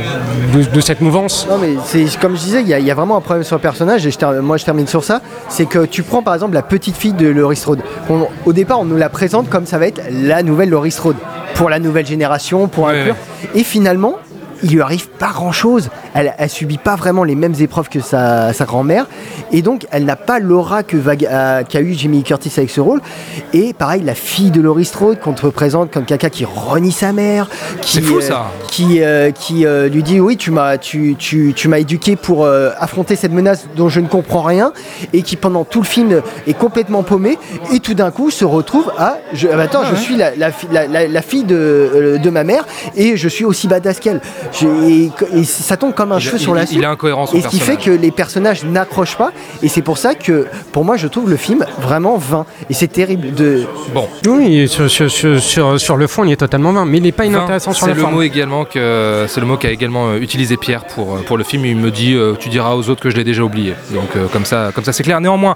[0.53, 1.47] de, de cette mouvance.
[1.49, 3.43] Non mais c'est comme je disais, il y, a- il y a vraiment un problème
[3.43, 5.19] sur le personnage et je moi je termine sur ça.
[5.49, 7.79] C'est que tu prends par exemple la petite fille de Laurie Strode.
[8.11, 11.15] On- au départ, on nous la présente comme ça va être la nouvelle Laurie Strode
[11.55, 13.15] pour la nouvelle génération, pour Ouais, inclure.
[13.55, 14.15] Et finalement,
[14.63, 15.89] il lui arrive pas grand chose.
[16.13, 19.07] Elle, elle subit pas vraiment les mêmes épreuves que sa, sa grand-mère.
[19.51, 23.01] Et donc elle n'a pas l'aura euh, qu'a eu Jimmy Curtis avec ce rôle.
[23.53, 27.11] Et pareil, la fille de Laurie Strode qu'on te représente comme quelqu'un qui renie sa
[27.13, 27.49] mère,
[27.81, 28.19] qui euh,
[28.67, 33.67] qui, euh, qui lui dit oui tu m'as tu, tu, éduqué pour affronter cette menace
[33.75, 34.71] dont je ne comprends rien.
[35.11, 37.37] Et qui pendant tout le film est complètement paumé.
[37.73, 40.67] Et tout d'un coup se retrouve à je, ah attends je suis la, la, fi-
[40.71, 42.65] la, la- la fille de, de ma mère.
[42.95, 44.21] Et je suis aussi badass qu'elle
[44.53, 46.85] Je- et, et ça tombe comme un Il, cheveu il- sur la il soupe est
[46.85, 50.13] incohérent son et ce qui fait que les personnages n'accrochent pas et c'est pour ça
[50.15, 53.63] que pour moi je trouve le film vraiment vain et c'est terrible de
[53.93, 57.03] Bon, Oui, sur, sur, sur, sur, sur le fond, il est totalement vain, mais il
[57.03, 58.13] n'est pas inintéressant sur le forme.
[58.15, 61.43] mot également que c'est le mot qu'a également euh, utilisé Pierre pour, euh, pour le
[61.43, 61.65] film.
[61.65, 63.73] Il me dit euh, tu diras aux autres que je l'ai déjà oublié.
[63.91, 65.19] Donc euh, comme ça comme ça c'est clair.
[65.21, 65.55] Néanmoins.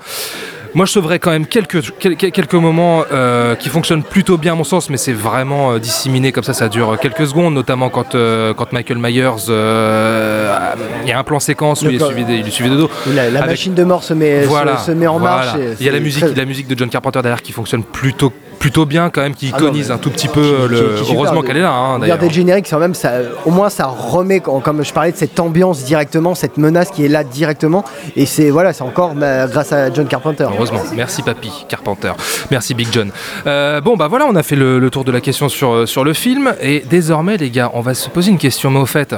[0.74, 4.54] Moi, je sauverais quand même quelques, quel- quel- quelques moments euh, qui fonctionnent plutôt bien
[4.54, 7.90] à mon sens, mais c'est vraiment euh, disséminé comme ça, ça dure quelques secondes, notamment
[7.90, 10.56] quand, euh, quand Michael Myers, euh,
[11.04, 12.70] il y a un plan séquence où Le il est suivi, de- il est suivi
[12.70, 12.90] de dos.
[13.08, 15.36] la, la Avec- machine de mort se met, se- Voilà, se, met en voilà.
[15.38, 17.52] marche et Il y a la musique, très- la musique de John Carpenter derrière qui
[17.54, 18.32] fonctionne plutôt,
[18.68, 20.74] plutôt bien quand même, qui Ah non, iconise mais- un tout petit peu euh, qui-
[20.74, 21.02] le.
[21.06, 21.14] qui.
[21.16, 22.18] Heureusement qu'elle est là, hein, d'ailleurs.
[22.18, 23.12] Regardez le générique, c'est même ça,
[23.46, 27.06] au moins ça remet, quand- comme je parlais de cette ambiance directement, cette menace qui
[27.06, 27.86] est là directement,
[28.18, 30.48] et c'est voilà, c'est encore bah, grâce à John Carpenter.
[30.54, 30.82] Heureusement.
[30.96, 32.12] Merci Papy Carpenter.
[32.52, 33.10] Merci Big John.
[33.46, 35.86] Euh, bon bah voilà, on a fait le, le tour de la question sur, euh,
[35.86, 38.70] sur le film et désormais les gars, on va se poser une question.
[38.70, 39.16] Mais au fait,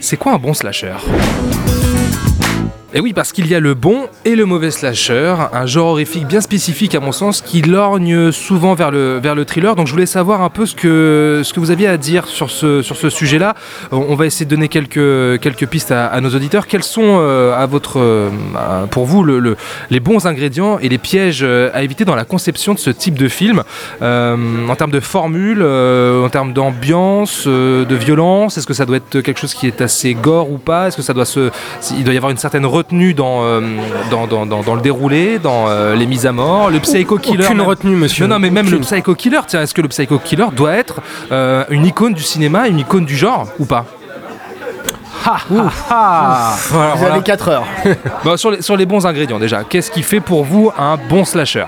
[0.00, 0.94] c'est quoi un bon slasher?
[2.94, 6.26] Et oui, parce qu'il y a le bon et le mauvais slasher, un genre horrifique
[6.26, 9.74] bien spécifique à mon sens qui lorgne souvent vers le, vers le thriller.
[9.74, 12.48] Donc je voulais savoir un peu ce que, ce que vous aviez à dire sur
[12.50, 13.54] ce, sur ce sujet-là.
[13.90, 16.66] On va essayer de donner quelques, quelques pistes à, nos auditeurs.
[16.68, 18.30] Quels sont euh, à votre, euh,
[18.90, 19.56] pour vous le- le-
[19.90, 23.18] les bons ingrédients et les pièges euh, à éviter dans la conception de ce type
[23.18, 23.62] de film
[24.00, 29.40] En termes de formule, en termes d'ambiance, de violence, est-ce que ça doit être quelque
[29.40, 30.86] chose qui est assez gore ou pas?
[30.88, 31.50] Est-ce que ça doit se,
[31.98, 33.60] il doit y avoir une certaine retenue dans, euh,
[34.10, 37.58] dans, dans, dans- le déroulé, dans euh, les mises à mort, le psycho killer Aucune
[37.58, 38.26] même- retenue, monsieur.
[38.26, 41.00] Non, non, mais même le psycho killer, tiens, est-ce que le psycho killer doit être
[41.32, 43.84] euh, une icône du cinéma, une icône du genre ou pas?
[45.48, 47.14] Voilà, Vous voilà.
[47.14, 47.64] avez 4 heures.
[48.24, 51.24] Bon, sur, les, sur les bons ingrédients déjà, qu'est-ce qui fait pour vous un bon
[51.24, 51.64] slasher?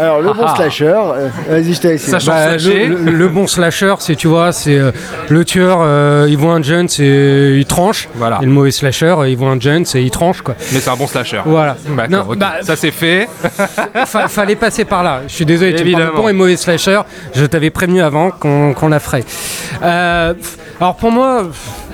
[0.00, 0.54] Alors, le bon Ah.
[0.56, 1.98] slasher, euh, vas-y, je t'ai.
[1.98, 2.86] Sachant Bah, le, slasher.
[2.86, 4.92] le- le bon slasher, c'est tu vois, c'est euh,
[5.28, 8.08] le tueur, euh, il voit un jeune, c'est il tranche.
[8.14, 8.38] Voilà.
[8.42, 10.54] Et le mauvais slasher, euh, il voit un jeune, c'est il tranche quoi.
[10.72, 11.40] Mais c'est un bon slasher.
[11.44, 11.76] Voilà.
[11.96, 12.38] D'accord, Non, ok.
[12.38, 13.28] bah, ça c'est fait.
[14.06, 15.22] fa- fallait passer par là.
[15.26, 16.22] Je suis désolé, tu me parles Évidemment.
[16.22, 17.00] bon et mauvais slasher.
[17.34, 19.24] Je t'avais prévenu avant qu'on qu'on la ferait.
[19.82, 20.34] Euh,
[20.80, 21.48] alors pour moi,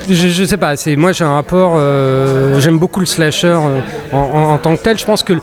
[0.08, 0.76] je, je sais pas.
[0.76, 1.74] C'est moi j'ai un rapport.
[1.76, 3.80] euh, J'aime beaucoup le slasher euh,
[4.12, 4.98] en, en- en tant que tel.
[4.98, 5.40] Je pense que le,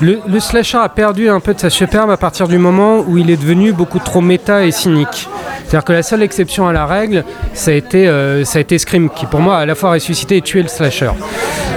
[0.00, 3.30] le, slasher a perdu un peu de sa superbe à partir du moment où il
[3.30, 5.28] est devenu beaucoup trop méta et cynique.
[5.64, 8.78] C'est-à-dire que la seule exception à la règle, ça a été, euh, ça a été
[8.78, 11.10] Scream, qui pour moi a à la fois ressuscité et tué le slasher.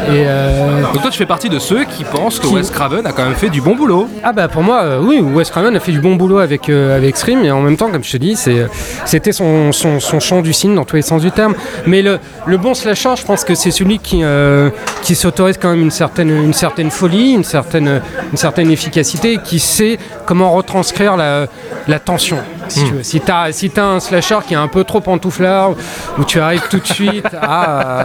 [0.09, 3.05] Et euh, Donc toi tu fais partie de ceux qui pensent que Qui- Wes Craven
[3.05, 4.07] a quand même fait du bon boulot.
[4.23, 6.95] ah bah pour moi, euh, oui, Wes Craven a fait du bon boulot avec, euh,
[6.97, 8.65] avec Scream, et en même temps, comme je te dis, c'est,
[9.05, 11.53] c'était son, son, son champ du cygne dans tous les sens du terme.
[11.85, 14.69] Mais le, le bon slasher, je pense que c'est celui qui, euh,
[15.03, 19.59] qui s'autorise quand même une certaine, une certaine folie, une certaine, une certaine efficacité, qui
[19.59, 21.45] sait comment retranscrire la,
[21.87, 22.37] la tension.
[22.67, 23.03] Si tu veux.
[23.03, 25.71] Si t'as si t'as un slasher qui est un peu trop pantouflard,
[26.17, 27.99] où tu arrives tout de suite à...
[28.01, 28.03] euh,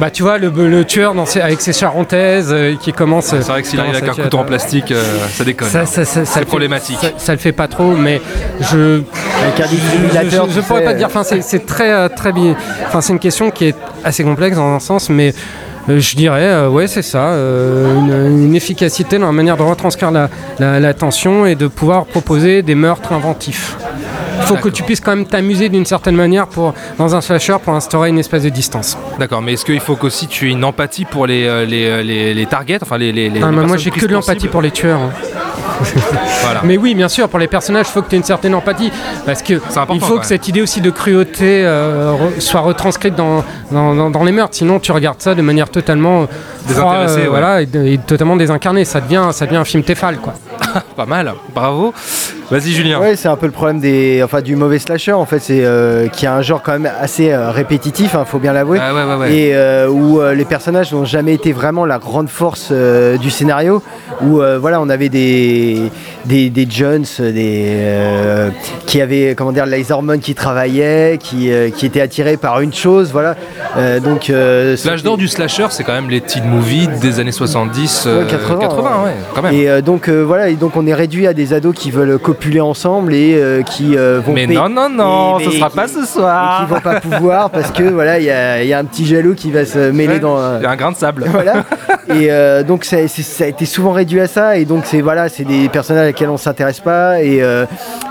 [0.00, 3.26] bah tu vois, le, le tueur dans avec ses charentaises euh, qui commence...
[3.26, 5.68] C'est vrai que s'il arrive avec un couteau en plastique, euh, ça déconne.
[5.68, 6.98] Ça, ça, ça, ça c'est le fait- problématique.
[7.00, 8.20] Ça, ça le fait pas trop, mais
[8.60, 9.02] je.
[9.44, 9.60] Avec
[10.34, 11.06] un Je, pourrais pas te dire.
[11.08, 12.56] Enfin, c'est c'est très, euh, très bien.
[12.86, 15.34] Enfin, c'est une question qui est assez complexe dans un sens, mais.
[15.88, 19.62] euh, Je dirais, euh, ouais, c'est ça, euh, une, une efficacité dans la manière de
[19.62, 23.76] retranscrire la, la- la tension et de pouvoir proposer des meurtres inventifs.
[24.54, 27.56] Il faut que tu puisses quand même t'amuser d'une certaine manière pour, dans un slasher
[27.62, 28.96] pour instaurer une espèce de distance.
[29.18, 32.02] D'accord, mais est-ce qu'il faut qu'aussi tu aies une empathie pour les, euh, les, euh,
[32.02, 34.70] les, les targets, enfin les, les, les Ah, moi, j'ai que de l'empathie pour les
[34.70, 35.00] tueurs.
[35.00, 35.10] hein.
[36.42, 36.60] Voilà.
[36.64, 38.90] Mais oui, bien sûr, pour les personnages, il faut que tu aies une certaine empathie.
[39.26, 39.60] Parce que
[39.94, 44.10] il faut que cette idée aussi de cruauté euh, re- soit retranscrite dans, dans, dans-
[44.10, 44.54] dans les meurtres.
[44.56, 46.22] Sinon, tu regardes ça de manière totalement
[46.70, 47.26] euh, ouais.
[47.26, 48.84] voilà, et totalement désincarnée.
[48.84, 50.34] Ça devient, ça devient un film Tefal, quoi.
[50.96, 51.92] Pas mal, bravo.
[52.50, 52.98] Vas-y Julien.
[52.98, 56.08] Ouais, c'est un peu le problème des, enfin, du mauvais slasher en fait, c'est euh,
[56.08, 59.04] qui a un genre quand même assez euh, répétitif, il faut bien l'avouer, Ah ouais,
[59.04, 59.34] ouais, ouais.
[59.34, 63.82] et euh, où les personnages n'ont jamais été vraiment la grande force du scénario,
[64.22, 65.90] où voilà, on avait des
[66.24, 68.48] des, des Jones, des
[68.86, 73.10] qui avaient comment dire les hormones qui travaillaient, qui, qui étaient attirés par une chose,
[73.12, 73.36] voilà.
[74.02, 78.22] Donc L'âge d'or du slasher, c'est quand même les teen movies des années 70, euh,
[78.24, 79.52] Ouais, 80, 80, ouais, quand même.
[79.54, 83.12] Et donc voilà, et donc on est réduit à des ados qui veulent copuler ensemble
[83.14, 86.02] et euh, qui euh, vont Mais non, non, non, et- ce sera qui- pas ce
[86.02, 86.60] et soir.
[86.66, 89.04] qui vont pas pouvoir parce que voilà, il y a, il y a un petit
[89.06, 90.38] jaloux qui va se mêler Ouais, dans.
[90.38, 91.24] euh, Il y a un grain de sable.
[91.28, 91.64] voilà.
[92.08, 95.44] Et euh, donc ça, a été souvent réduit à ça et donc c'est voilà, c'est
[95.44, 97.66] des personnages auxquels on s'intéresse pas et euh,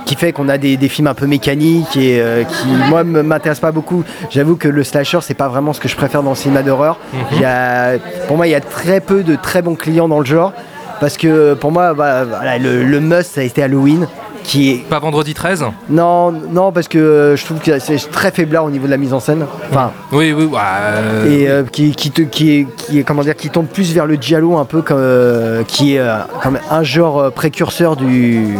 [0.05, 3.71] qui fait qu'on a des, des films un peu mécaniques et qui moi m'intéressent pas
[3.71, 4.03] beaucoup.
[4.29, 6.99] J'avoue que le slasher c'est pas vraiment ce que je préfère dans le cinéma d'horreur.
[7.43, 7.93] A,
[8.27, 10.53] pour moi il y a très peu de très bons clients dans le genre
[10.99, 14.07] parce que pour moi bah, voilà, le, le must ça a été Halloween
[14.43, 18.31] qui est Pas vendredi 13 non non parce que euh, je trouve que c'est très
[18.31, 19.45] faiblard au niveau de la mise en scène.
[19.69, 23.23] Enfin Oui, oui, ouais, euh, et euh, qui, qui, te- qui est, qui est comment
[23.23, 26.59] dire qui tombe plus vers le giallo un peu comme euh, qui est euh, comme
[26.71, 28.55] un genre euh, précurseur du,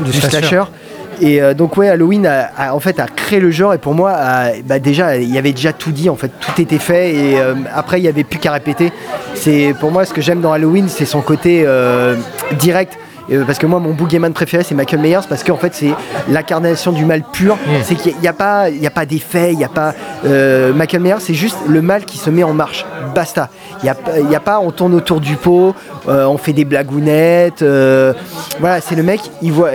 [0.00, 0.38] du slasher.
[0.38, 0.62] slasher.
[1.20, 3.74] Et euh, donc ouais, Halloween a, a, en fait a créé le genre.
[3.74, 6.60] Et pour moi, a- bah, déjà il y avait déjà tout dit en fait, tout
[6.60, 7.14] était fait.
[7.14, 8.92] Et euh, après il y avait plus qu'à répéter.
[9.34, 12.16] C'est pour moi ce que j'aime dans Halloween, c'est son côté euh,
[12.58, 12.98] direct.
[13.46, 15.92] Parce que moi mon boogeyman préféré c'est Michael Myers parce qu'en fait c'est
[16.28, 17.56] l'incarnation du mal pur.
[17.84, 19.94] C'est qu'il n'y a, pas il a pas d'effet il n'y a pas
[20.74, 22.84] Michael Myers c'est juste le mal qui se met en marche.
[23.14, 23.48] Basta.
[23.84, 23.92] Il
[24.28, 25.76] n'y a, a pas on tourne autour du pot
[26.08, 27.62] on fait des blagounettes
[28.58, 29.70] voilà c'est le mec il voit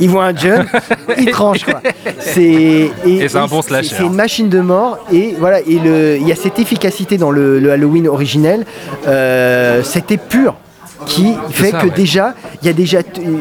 [0.00, 0.66] il voit un jeune
[1.18, 1.80] il tranche quoi
[2.18, 3.94] c'est Et c'est un bon slasher.
[3.96, 7.30] c'est une machine de mort et voilà et le il y a cette efficacité dans
[7.30, 8.64] le, le Halloween originel
[9.06, 10.54] euh, c'était pur
[11.06, 11.92] qui fait ça, que ouais.
[11.94, 12.98] déjà il y a déjà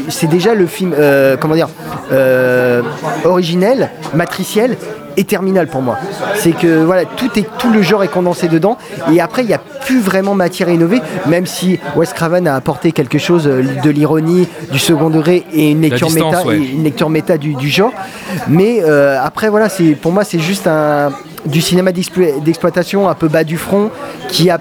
[0.09, 1.69] c'est déjà le film euh, comment dire
[2.11, 2.81] euh,
[3.25, 4.77] originel matriciel
[5.23, 5.97] terminal pour moi.
[6.35, 8.77] C'est que voilà, tout, est, tout le genre est condensé dedans.
[9.13, 12.55] Et après, il n'y a plus vraiment matière à innover, même si Wes Craven a
[12.55, 16.57] apporté quelque chose euh, de l'ironie, du second degré et une lecture distance, méta, ouais.
[16.57, 17.91] et une lecture méta du, du genre.
[18.47, 21.11] Mais euh, après, voilà, c'est pour moi, c'est juste un
[21.45, 23.89] du cinéma d'explo- d'exploitation un peu bas du front
[24.27, 24.59] qui a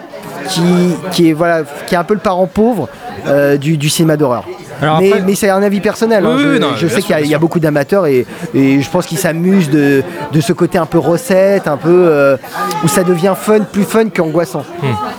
[0.49, 0.62] qui,
[1.11, 2.88] qui est voilà qui est un peu le parent pauvre
[3.27, 4.44] euh, du, du cinéma d'horreur.
[4.80, 6.24] Alors Mais, après- mais c'est un avis personnel.
[6.24, 6.32] hein.
[6.36, 8.80] Oui, je oui, non, je bien sais qu'il y a- y, beaucoup d'amateurs et, et
[8.80, 12.36] je pense qu'ils s'amusent de, de ce côté un peu recette, un peu euh,
[12.84, 14.64] où ça devient fun, plus fun qu'angoissant.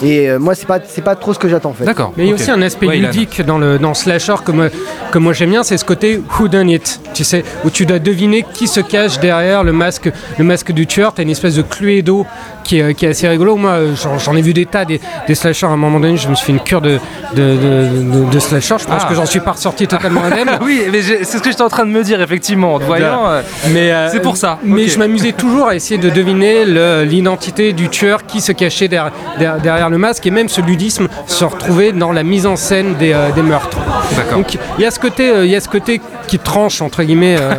[0.01, 1.83] Et euh, moi, c'est pas c'est pas trop ce que j'attends en fait.
[1.83, 1.87] Hmm.
[1.87, 2.13] D'accord.
[2.17, 4.67] Mais il y a aussi un aspect Ouais, ludique dans le, dans slasher que moi,
[5.11, 7.99] que moi j'aime bien, c'est ce côté who done it, tu sais, où tu dois
[7.99, 11.13] deviner qui se cache derrière le masque, le masque du tueur.
[11.13, 12.25] T'as une espèce de cluedo
[12.69, 13.55] qui est, qui est assez rigolo.
[13.55, 13.79] Moi,
[14.23, 15.65] j'en ai vu des tas, des, des slashers.
[15.65, 16.99] À un moment donné, je me suis fait une cure de,
[17.33, 18.75] de, de, de- de slasher.
[18.79, 19.07] Je pense Ah.
[19.09, 20.51] que j'en suis pas ressorti totalement indemne.
[20.61, 23.27] oui, mais c'est ce que j'étais en train de me dire, effectivement, en te voyant.
[23.27, 23.41] euh,
[23.73, 26.63] Mais euh, C'est pour ça, Mais je m'amusais toujours à essayer de deviner
[27.05, 31.07] l'identité du tueur qui se cachait derrière, derrière- derrière le masque et même ce ludisme
[31.27, 33.77] se retrouvait dans la mise en scène des, euh, des meurtres.
[34.15, 34.37] D'accord.
[34.39, 37.01] Donc il y a ce côté, euh, il y a ce côté qui tranche entre
[37.03, 37.51] guillemets euh,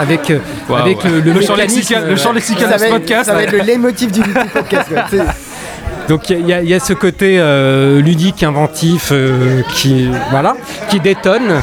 [0.00, 0.32] avec
[0.68, 1.10] avec ouais.
[1.10, 3.26] le, le Le champ lexical- le champ lexical Ça de ce podcast.
[3.26, 4.20] ça va être le leitmotiv du,
[6.08, 10.56] Donc il y, a- ce côté euh, ludique, inventif, euh, qui voilà,
[10.88, 11.60] qui détonne,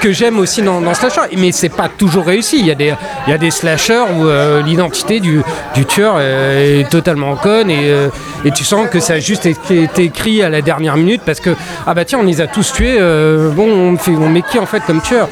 [0.00, 1.22] que j'aime aussi dans, dans Slasher.
[1.36, 2.58] Mais c'est pas toujours réussi.
[2.58, 2.94] Il y a des,
[3.26, 5.42] y a des slashers où euh, l'identité du,
[5.88, 8.08] tueur euh, est totalement conne et, euh,
[8.44, 11.50] et tu sens que ça a juste été, écrit à la dernière minute parce que
[11.86, 12.96] ah bah tiens on les a tous tués.
[12.98, 15.28] euh, bon on, fait, on met qui en fait comme tueur?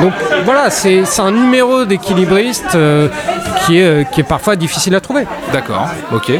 [0.00, 0.12] Donc
[0.44, 3.08] voilà c'est un numéro d'équilibriste euh,
[3.66, 5.24] qui est euh, qui est parfois difficile à trouver.
[5.52, 6.32] D'accord, ok.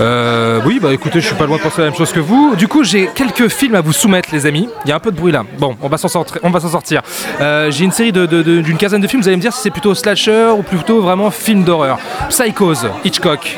[0.00, 2.56] Euh, oui, bah écoutez, je suis pas loin de penser la même chose que vous.
[2.56, 4.68] Du coup, j'ai quelques films à vous soumettre, les amis.
[4.84, 5.44] Il y a un peu de bruit là.
[5.58, 6.23] Bon, on va s'en sortir.
[6.42, 7.02] On va s'en sortir.
[7.40, 9.22] Euh, j'ai une série de- de- de- d'une quinzaine de films.
[9.22, 11.98] Vous allez me dire si c'est plutôt slasher ou plutôt vraiment film d'horreur.
[12.28, 13.56] Psychose, Hitchcock.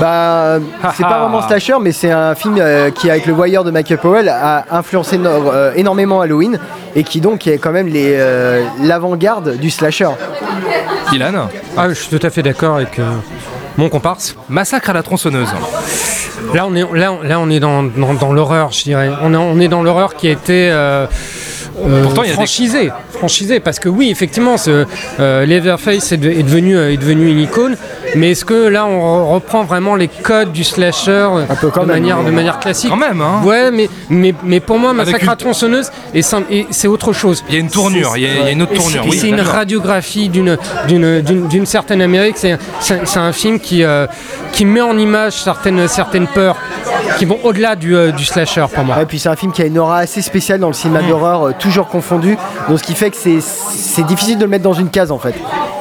[0.00, 0.58] Bah,
[0.96, 1.22] c'est Ah pas ah.
[1.22, 4.64] vraiment slasher, mais c'est un film euh, qui, avec le voyeur de Michael Powell, a
[4.70, 6.58] influencé no- euh, énormément Halloween
[6.94, 10.08] et qui donc est quand même les, euh, l'avant-garde du slasher.
[11.12, 11.48] Ilan?
[11.76, 13.04] Ah, je suis tout à fait d'accord avec euh,
[13.76, 14.36] mon comparse.
[14.48, 15.48] Massacre à la tronçonneuse.
[16.54, 19.10] Là, on est, là, on- là, on est dans, dans- dans l'horreur, je dirais.
[19.22, 21.06] On est, on est dans l'horreur qui a été euh,
[21.86, 22.90] euh, Pourtant, il y a des- franchisée.
[23.12, 24.84] Franchisée, parce que oui, effectivement, ce,
[25.20, 27.76] euh, Leatherface est, de- est devenu, euh, est devenu une icône.
[28.18, 31.82] Mais est-ce que là, on re- reprend vraiment les codes du slasher euh, peu quand
[31.82, 33.40] de, même, manière, mais- de manière classique Quand même, hein.
[33.44, 37.12] Ouais, mais, mais, mais pour moi, Massacre une- à tronçonneuse, et c'est- et c'est autre
[37.12, 37.44] chose.
[37.48, 38.12] Il y a une tournure.
[38.16, 39.02] Il y a, il y a une autre tournure.
[39.04, 42.36] c'est- Oui, c'est une radiographie d'une, d'une, d'une, d'une certaine Amérique.
[42.38, 42.58] C'est,
[43.18, 44.06] un film qui, euh,
[44.52, 46.56] qui met en image certaines, certaines peurs
[47.18, 49.02] qui vont au-delà du, euh, du slasher pour moi.
[49.02, 51.48] Et puis c'est un film qui a une aura assez spéciale dans le cinéma d'horreur,
[51.48, 52.36] euh, toujours confondu.
[52.68, 55.18] Donc ce qui fait que c'est, c'est difficile de le mettre dans une case en
[55.18, 55.34] fait.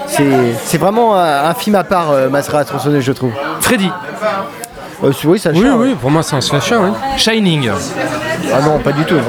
[0.08, 0.24] C'est,
[0.66, 3.32] c'est vraiment un, un film à part, euh, la tronçonneuse, je trouve.
[3.60, 3.92] Freddy.
[5.04, 6.76] Euh, oui, ça Oui, oui, pour moi c'est un slasher.
[6.78, 6.90] Oui.
[7.18, 7.70] Shining.
[8.52, 9.16] Ah non, pas du tout.
[9.16, 9.22] non.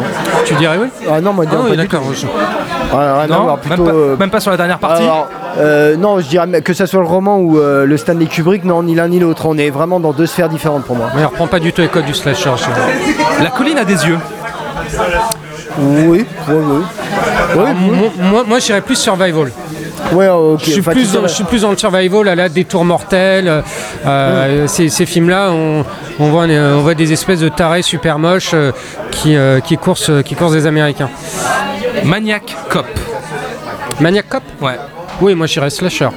[0.46, 0.88] Tu dirais oui?
[1.10, 1.96] Ah non, moi, non, Ah oui, pas du tout.
[1.96, 2.14] d'accord.
[2.14, 2.26] je-
[2.90, 5.02] Ah, Non, même, pas, euh, même pas sur la dernière partie?
[5.02, 8.64] Alors, euh, non, je dirais que ce soit le roman ou euh, le Stanley Kubrick,
[8.64, 9.44] non, ni l'un ni l'autre.
[9.46, 11.08] On est vraiment dans deux sphères différentes pour moi.
[11.14, 12.50] Mais il reprend pas du tout les codes du slasher.
[12.56, 14.18] je- La colline a des yeux.
[15.78, 16.82] Oui, oui, oui.
[17.52, 19.50] Alors, moi, moi, moi, j'irais plus survival.
[20.12, 20.60] Ouais, ok.
[20.64, 22.84] Je suis, Enfin, plus dans, sais, je suis plus dans le survival, à la détour
[22.84, 23.46] mortel.
[23.48, 23.60] euh,
[24.06, 25.84] euh, ces, ces films-là, on,
[26.18, 28.72] on voit, on voit des espèces de tarés super moches euh,
[29.10, 31.10] qui, euh, qui, coursent, qui coursent des Américains.
[32.04, 32.86] Maniac Cop.
[34.00, 34.76] Maniac Cop Ouais.
[35.20, 36.08] Oui, moi j'irais slasher.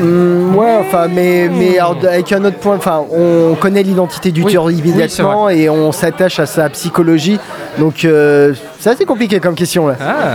[0.00, 4.42] Hum, ouais, enfin, mais, mais alors, avec un autre point, enfin, on connaît l'identité du
[4.42, 7.38] Oui, tueur oui, immédiatement et on s'attache à sa psychologie.
[7.78, 9.94] Donc, euh, c'est assez compliqué comme question là.
[10.00, 10.34] Ah.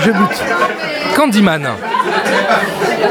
[0.00, 0.42] Je bute.
[1.16, 1.68] Candyman.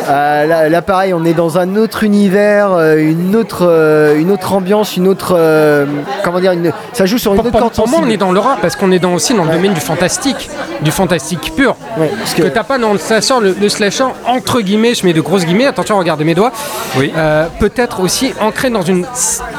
[0.10, 4.32] Euh, là, là, pareil, on est dans un autre univers, euh, une autre, euh, une
[4.32, 5.86] autre ambiance, une autre, euh,
[6.24, 8.32] comment dire, une- ça joue sur une Pour, autre pour- pour moi, on est dans
[8.32, 10.50] l'horreur parce qu'on est dans, aussi dans le domaine du fantastique,
[10.82, 11.76] du fantastique pur.
[11.98, 15.06] Ouais, parce que que- t'as pas dans le slasher, le, le slasher entre guillemets, je
[15.06, 16.52] mets de grosses guillemets, attention, regardez mes doigts.
[16.98, 17.14] Oui.
[17.16, 19.06] Euh, peut-être aussi ancré dans une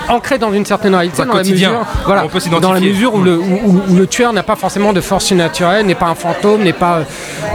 [0.08, 2.60] ancré dans une certaine réalité, dans la mesure, voilà, On peut s'identifier.
[2.68, 5.26] dans la mesure où le, où- où- où le tueur n'a pas forcément de force
[5.26, 7.00] surnaturelle, n'est pas un fantôme, n'est pas,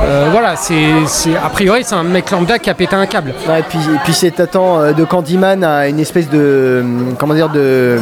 [0.02, 3.34] euh, voilà, c'est, c'est a priori c'est un mec lambda qui a pété un câble.
[3.48, 6.84] Ouais, et puis, et puis c'est t'attends euh, de Candyman à une espèce de, euh,
[7.20, 7.98] comment dire, de,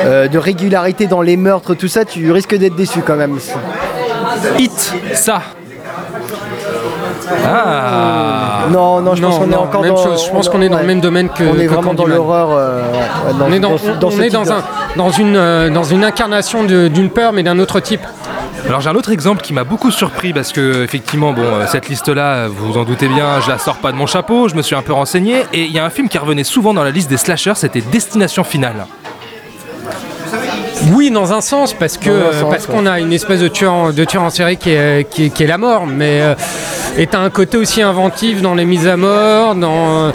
[0.00, 3.38] euh, de régularité dans les meurtres, tout ça, tu risques d'être déçu quand même.
[4.58, 4.94] Hit.
[5.14, 5.42] Ça.
[7.46, 8.64] Ah.
[8.70, 10.02] Non, non, je pense qu'on est encore même dans.
[10.04, 10.24] chose.
[10.26, 10.82] Je pense on- qu'on est dans ouais.
[10.82, 11.44] le même domaine que.
[11.44, 12.48] On est que vraiment dans l'horreur.
[12.52, 14.42] euh, ouais, On est dans, on- on est un,
[14.96, 18.02] dans, une, euh, dans une incarnation d'une peur, mais d'un autre type.
[18.66, 21.88] Alors j'ai un autre exemple qui m'a beaucoup surpris parce que effectivement bon euh, cette
[21.88, 24.54] liste là vous vous en doutez bien je la sors pas de mon chapeau je
[24.54, 26.84] me suis un peu renseigné et il y a un film qui revenait souvent dans
[26.84, 28.86] la liste des slashers c'était Destination Finale.
[30.92, 32.74] Oui, dans un sens, parce que sens, parce ouais.
[32.74, 35.30] qu'on a une espèce de tueur en, de tueur en série qui est, qui, est-
[35.30, 36.34] qui est la mort, mais euh,
[36.96, 40.10] et t'as un côté aussi inventif dans les mises à mort, dans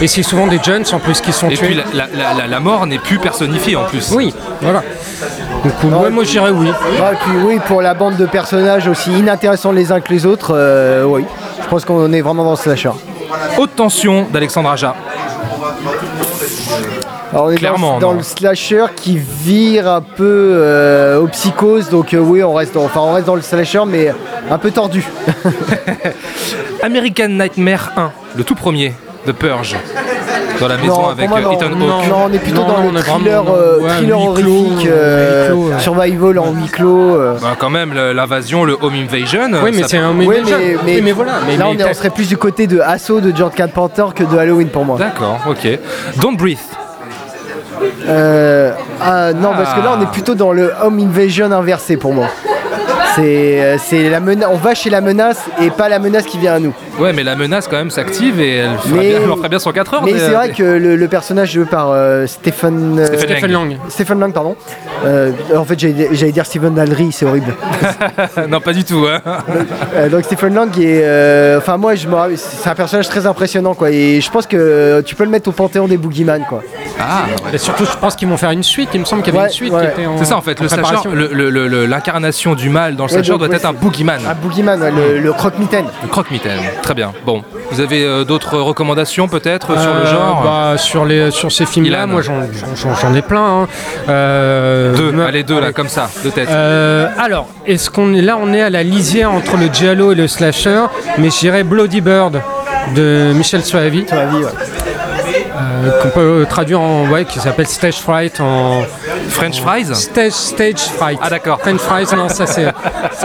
[0.00, 1.66] et c'est souvent des jeunes en plus qui sont Et tués.
[1.66, 4.10] puis la, la- la- la- la mort n'est plus personnifiée en plus.
[4.12, 4.82] Oui, voilà.
[5.64, 6.66] Donc ouais, moi je dirais oui.
[6.68, 10.24] Ouais, et puis oui, pour la bande de personnages aussi inintéressants les uns que les
[10.24, 11.24] autres, euh, oui.
[11.62, 12.90] Je pense qu'on est vraiment dans ce slasher.
[13.58, 14.94] Haute tension d'Alexandre Aja.
[17.32, 20.22] Alors, on est Clairement, dans, le slasher qui vire un peu
[20.54, 23.80] euh, aux psychoses, donc euh, oui, on reste, dans, enfin, on reste dans le slasher,
[23.86, 24.12] mais
[24.50, 25.04] un peu tordu.
[26.82, 28.92] American Nightmare 1, le tout premier,
[29.26, 29.76] The Purge.
[30.60, 31.52] Dans la maison Non, avec moi, euh, non.
[31.52, 32.08] Ethan Non, Hawke.
[32.08, 35.48] non, on est plutôt Non, dans le vraiment thriller, euh, ouais, thriller horrifique, euh, euh,
[35.48, 35.80] huis clos, ouais.
[35.80, 37.16] survival en huis clos.
[37.16, 37.38] euh.
[37.40, 39.40] Bah, quand même l'invasion, le home invasion.
[39.64, 41.32] Oui, mais c'est un Oui, mais, mais, mais- mais voilà.
[41.46, 43.50] Mais, là, mais on, est- on t'as- serait plus du côté de Assaut de John
[43.50, 44.98] Carpenter que de Halloween pour moi.
[44.98, 45.66] D'accord, ok.
[46.20, 46.58] Don't breathe.
[48.06, 52.12] Euh, ah, non, parce que là, on est plutôt dans le home invasion inversé pour
[52.14, 52.26] moi.
[53.16, 54.48] C'est, euh, c'est la menace.
[54.50, 56.72] On va chez la menace et pas la menace qui vient à nous.
[56.98, 59.48] Ouais, mais la menace quand même s'active et elle, fera Mais- bien, elle en ferait
[59.48, 60.02] bien son 4 heures.
[60.04, 63.76] Mais c'est vrai que le, le personnage joué par euh, Stephen, euh, Stephen Stephen Lang.
[63.88, 64.56] Stephen Lang, pardon.
[65.04, 67.54] Euh, en fait, j'allais j'allais dire Stephen Dalry, c'est horrible.
[68.48, 69.06] non, pas du tout.
[69.06, 69.20] Hein.
[69.94, 73.74] Euh, donc Stephen Lang est, euh, enfin moi, je me c'est un personnage très impressionnant
[73.74, 73.90] quoi.
[73.90, 76.62] Et je pense que tu peux le mettre au panthéon des boogeyman quoi.
[77.00, 78.90] Ah, Et surtout, je pense qu'ils vont faire une suite.
[78.94, 79.86] Il me semble qu'il y avait Ouais, une suite ouais.
[79.92, 81.10] qui était en c'est ça en fait, le slasher, préparation.
[81.12, 83.72] le- le- le- le- l'incarnation du mal dans le Ouais, slasher doit ouais, être un
[83.72, 84.20] boogeyman.
[84.28, 85.86] Un boogeyman, ouais, le, le croque-mitaine.
[86.02, 86.58] Le croque-mitaine.
[86.82, 87.12] Très bien.
[87.26, 90.42] Bon, vous avez euh, d'autres recommandations peut-être sur le Euh, genre?
[90.44, 92.42] bah, sur, les, sur ces films-là, moi j'en-
[92.76, 93.62] j'en j'en ai plein.
[93.62, 93.68] hein.
[94.08, 96.48] Euh, Deux, me- allez deux là, comme ça, deux têtes.
[96.50, 100.14] Euh, alors, est-ce qu'on est là On est à la lisière entre le giallo et
[100.14, 100.82] le slasher,
[101.18, 102.40] mais je dirais Bloody Bird
[102.96, 104.06] de Michel Soavi, ouais.
[105.62, 108.82] Euh, qu'on peut traduire en ouais, qui s'appelle Stage Fright en
[109.28, 111.18] French fries Stage Stage Fright.
[111.22, 111.60] Ah d'accord.
[111.60, 112.66] French fries, non, ça c'est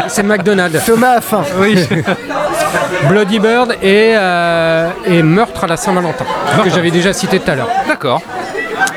[0.08, 0.86] c'est- McDonald's.
[0.86, 1.44] Thomas a faim.
[1.60, 1.78] Oui.
[3.10, 6.26] Bloody Bird et, euh, et Meurtre à la Saint-Valentin,
[6.64, 7.70] que j'avais déjà cité tout à l'heure.
[7.88, 8.22] D'accord.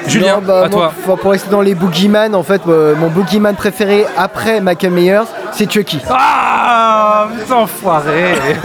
[0.07, 1.17] Julien, Non, bah, à moi, toi.
[1.17, 5.21] pour rester dans les boogeyman, en fait, euh, mon boogeyman préféré après Michael Myers,
[5.53, 6.01] c'est Chucky.
[6.09, 8.35] Ah, enfoiré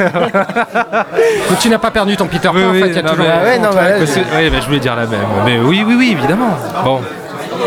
[1.50, 3.26] Mais tu n'as pas perdu ton Peter Pan, en fait, il y a non, toujours
[3.26, 5.20] mais- un- ouais, non, mais- ouais, bah, je voulais dire la même.
[5.46, 6.58] Mais oui, oui, oui, évidemment.
[6.84, 7.02] Bon,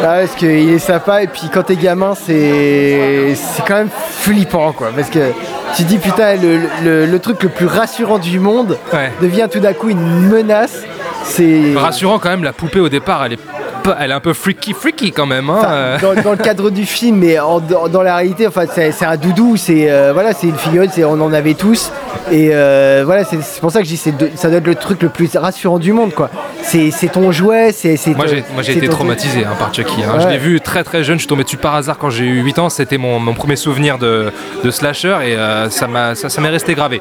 [0.03, 4.73] Ah, parce qu'il est sympa et puis quand t'es gamin c'est c'est quand même flippant
[4.73, 5.33] quoi parce que
[5.75, 9.11] tu te dis putain le, le- le truc le plus rassurant du monde Ouais.
[9.23, 10.83] devient tout d'un coup une menace
[11.25, 13.39] c'est rassurant quand même, la poupée au départ, elle est,
[14.01, 15.49] elle est un peu freaky, freaky quand même.
[15.51, 15.57] Hein.
[15.59, 15.99] Enfin, euh.
[16.01, 19.17] dans, dans le cadre du film mais en- dans, dans la réalité enfin c'est un
[19.17, 21.91] doudou c'est euh, voilà c'est une filleule c'est on en avait tous
[22.31, 25.03] et euh, voilà c'est pour ça que je dis de- ça doit être le truc
[25.03, 26.31] le plus rassurant du monde quoi
[26.63, 28.27] c'est ton jouet c'est Moi
[28.63, 30.03] j'ai, été traumatisé hein, par Chucky.
[30.03, 30.19] hein.
[30.21, 32.43] Je l'ai vu très très jeune, je suis tombé dessus par hasard quand j'ai eu
[32.43, 32.69] 8 ans.
[32.69, 34.31] C'était mon, mon premier souvenir de,
[34.65, 37.01] de slasher et euh, ça, m'a, ça, ça m'est resté gravé.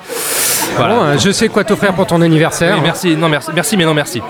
[0.78, 0.96] Voilà.
[0.96, 2.76] Bon, je sais quoi t'offrir pour ton anniversaire.
[2.76, 4.22] Oui, merci, non, merci, merci, mais non, merci.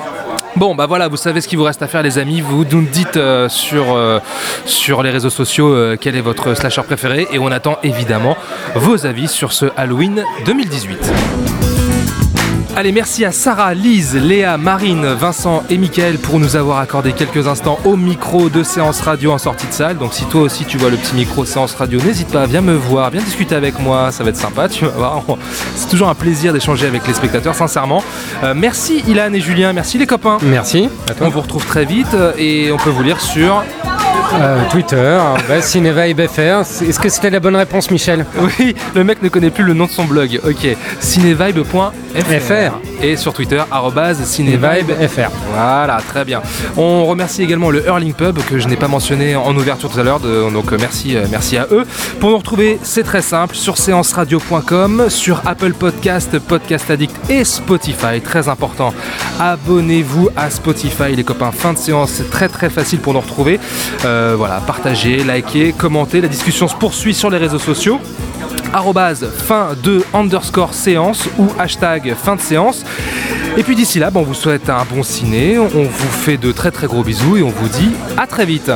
[0.58, 2.42] Bon, bah voilà, vous savez ce qu'il vous reste à faire, les amis.
[2.42, 4.20] Vous nous dites euh, sur, euh,
[4.66, 8.36] sur les réseaux sociaux euh, quel est votre slasher préféré et on attend évidemment
[8.74, 11.47] vos avis sur ce Halloween 2018.
[12.80, 17.48] Allez, merci à Sarah, Lise, Léa, Marine, Vincent et Mickaël pour nous avoir accordé quelques
[17.48, 19.98] instants au micro de séance radio en sortie de salle.
[19.98, 22.76] Donc si toi aussi tu vois le petit micro séance radio, n'hésite pas, viens me
[22.76, 25.24] voir, viens discuter avec moi, ça va être sympa, tu vas voir.
[25.76, 28.04] C'est toujours un plaisir d'échanger avec les spectateurs, sincèrement.
[28.44, 30.38] Euh, merci Ilan et Julien, merci les copains.
[30.44, 30.88] Merci.
[31.10, 31.26] À toi.
[31.26, 33.64] On vous retrouve très vite euh, et on peut vous lire sur...
[34.34, 36.62] Euh, Twitter, bah, CineVibeFR.
[36.88, 38.26] Est-ce que c'était la bonne réponse, Michel?
[38.60, 40.40] Oui, le mec ne connaît plus le nom de son blog.
[40.46, 40.68] Ok,
[41.00, 42.80] cinevibe.fr FR.
[43.02, 43.62] et sur Twitter
[44.24, 45.30] CineVibeFR.
[45.54, 46.42] Voilà, très bien.
[46.76, 50.04] On remercie également le Hurling Pub que je n'ai pas mentionné en ouverture tout à
[50.04, 51.86] l'heure, donc euh, merci, euh, merci à eux.
[52.20, 58.20] Pour nous retrouver, c'est très simple, sur séanceradio.com, sur Apple Podcast, Podcast Addict et Spotify,
[58.24, 58.94] très important.
[59.40, 61.52] Abonnez-vous à Spotify, les copains.
[61.52, 63.60] Fin de séance, c'est très très facile pour nous retrouver.
[64.06, 66.22] Euh, voilà, partagez, likez, commentez.
[66.22, 68.00] La discussion se poursuit sur les réseaux sociaux
[68.74, 72.84] arrobase fin de underscore séance ou hashtag fin de séance.
[73.58, 76.52] Et puis d'ici là, bon, on vous souhaite un bon ciné, on vous fait de
[76.52, 78.72] très très gros bisous et on vous dit à très vite.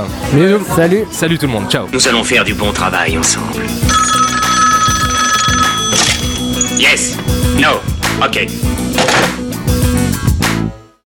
[0.75, 1.87] salut Salut tout le monde, ciao.
[1.93, 3.63] Nous allons faire du bon travail ensemble.
[6.79, 7.15] Yes.
[7.59, 7.79] No.
[8.25, 8.47] Ok.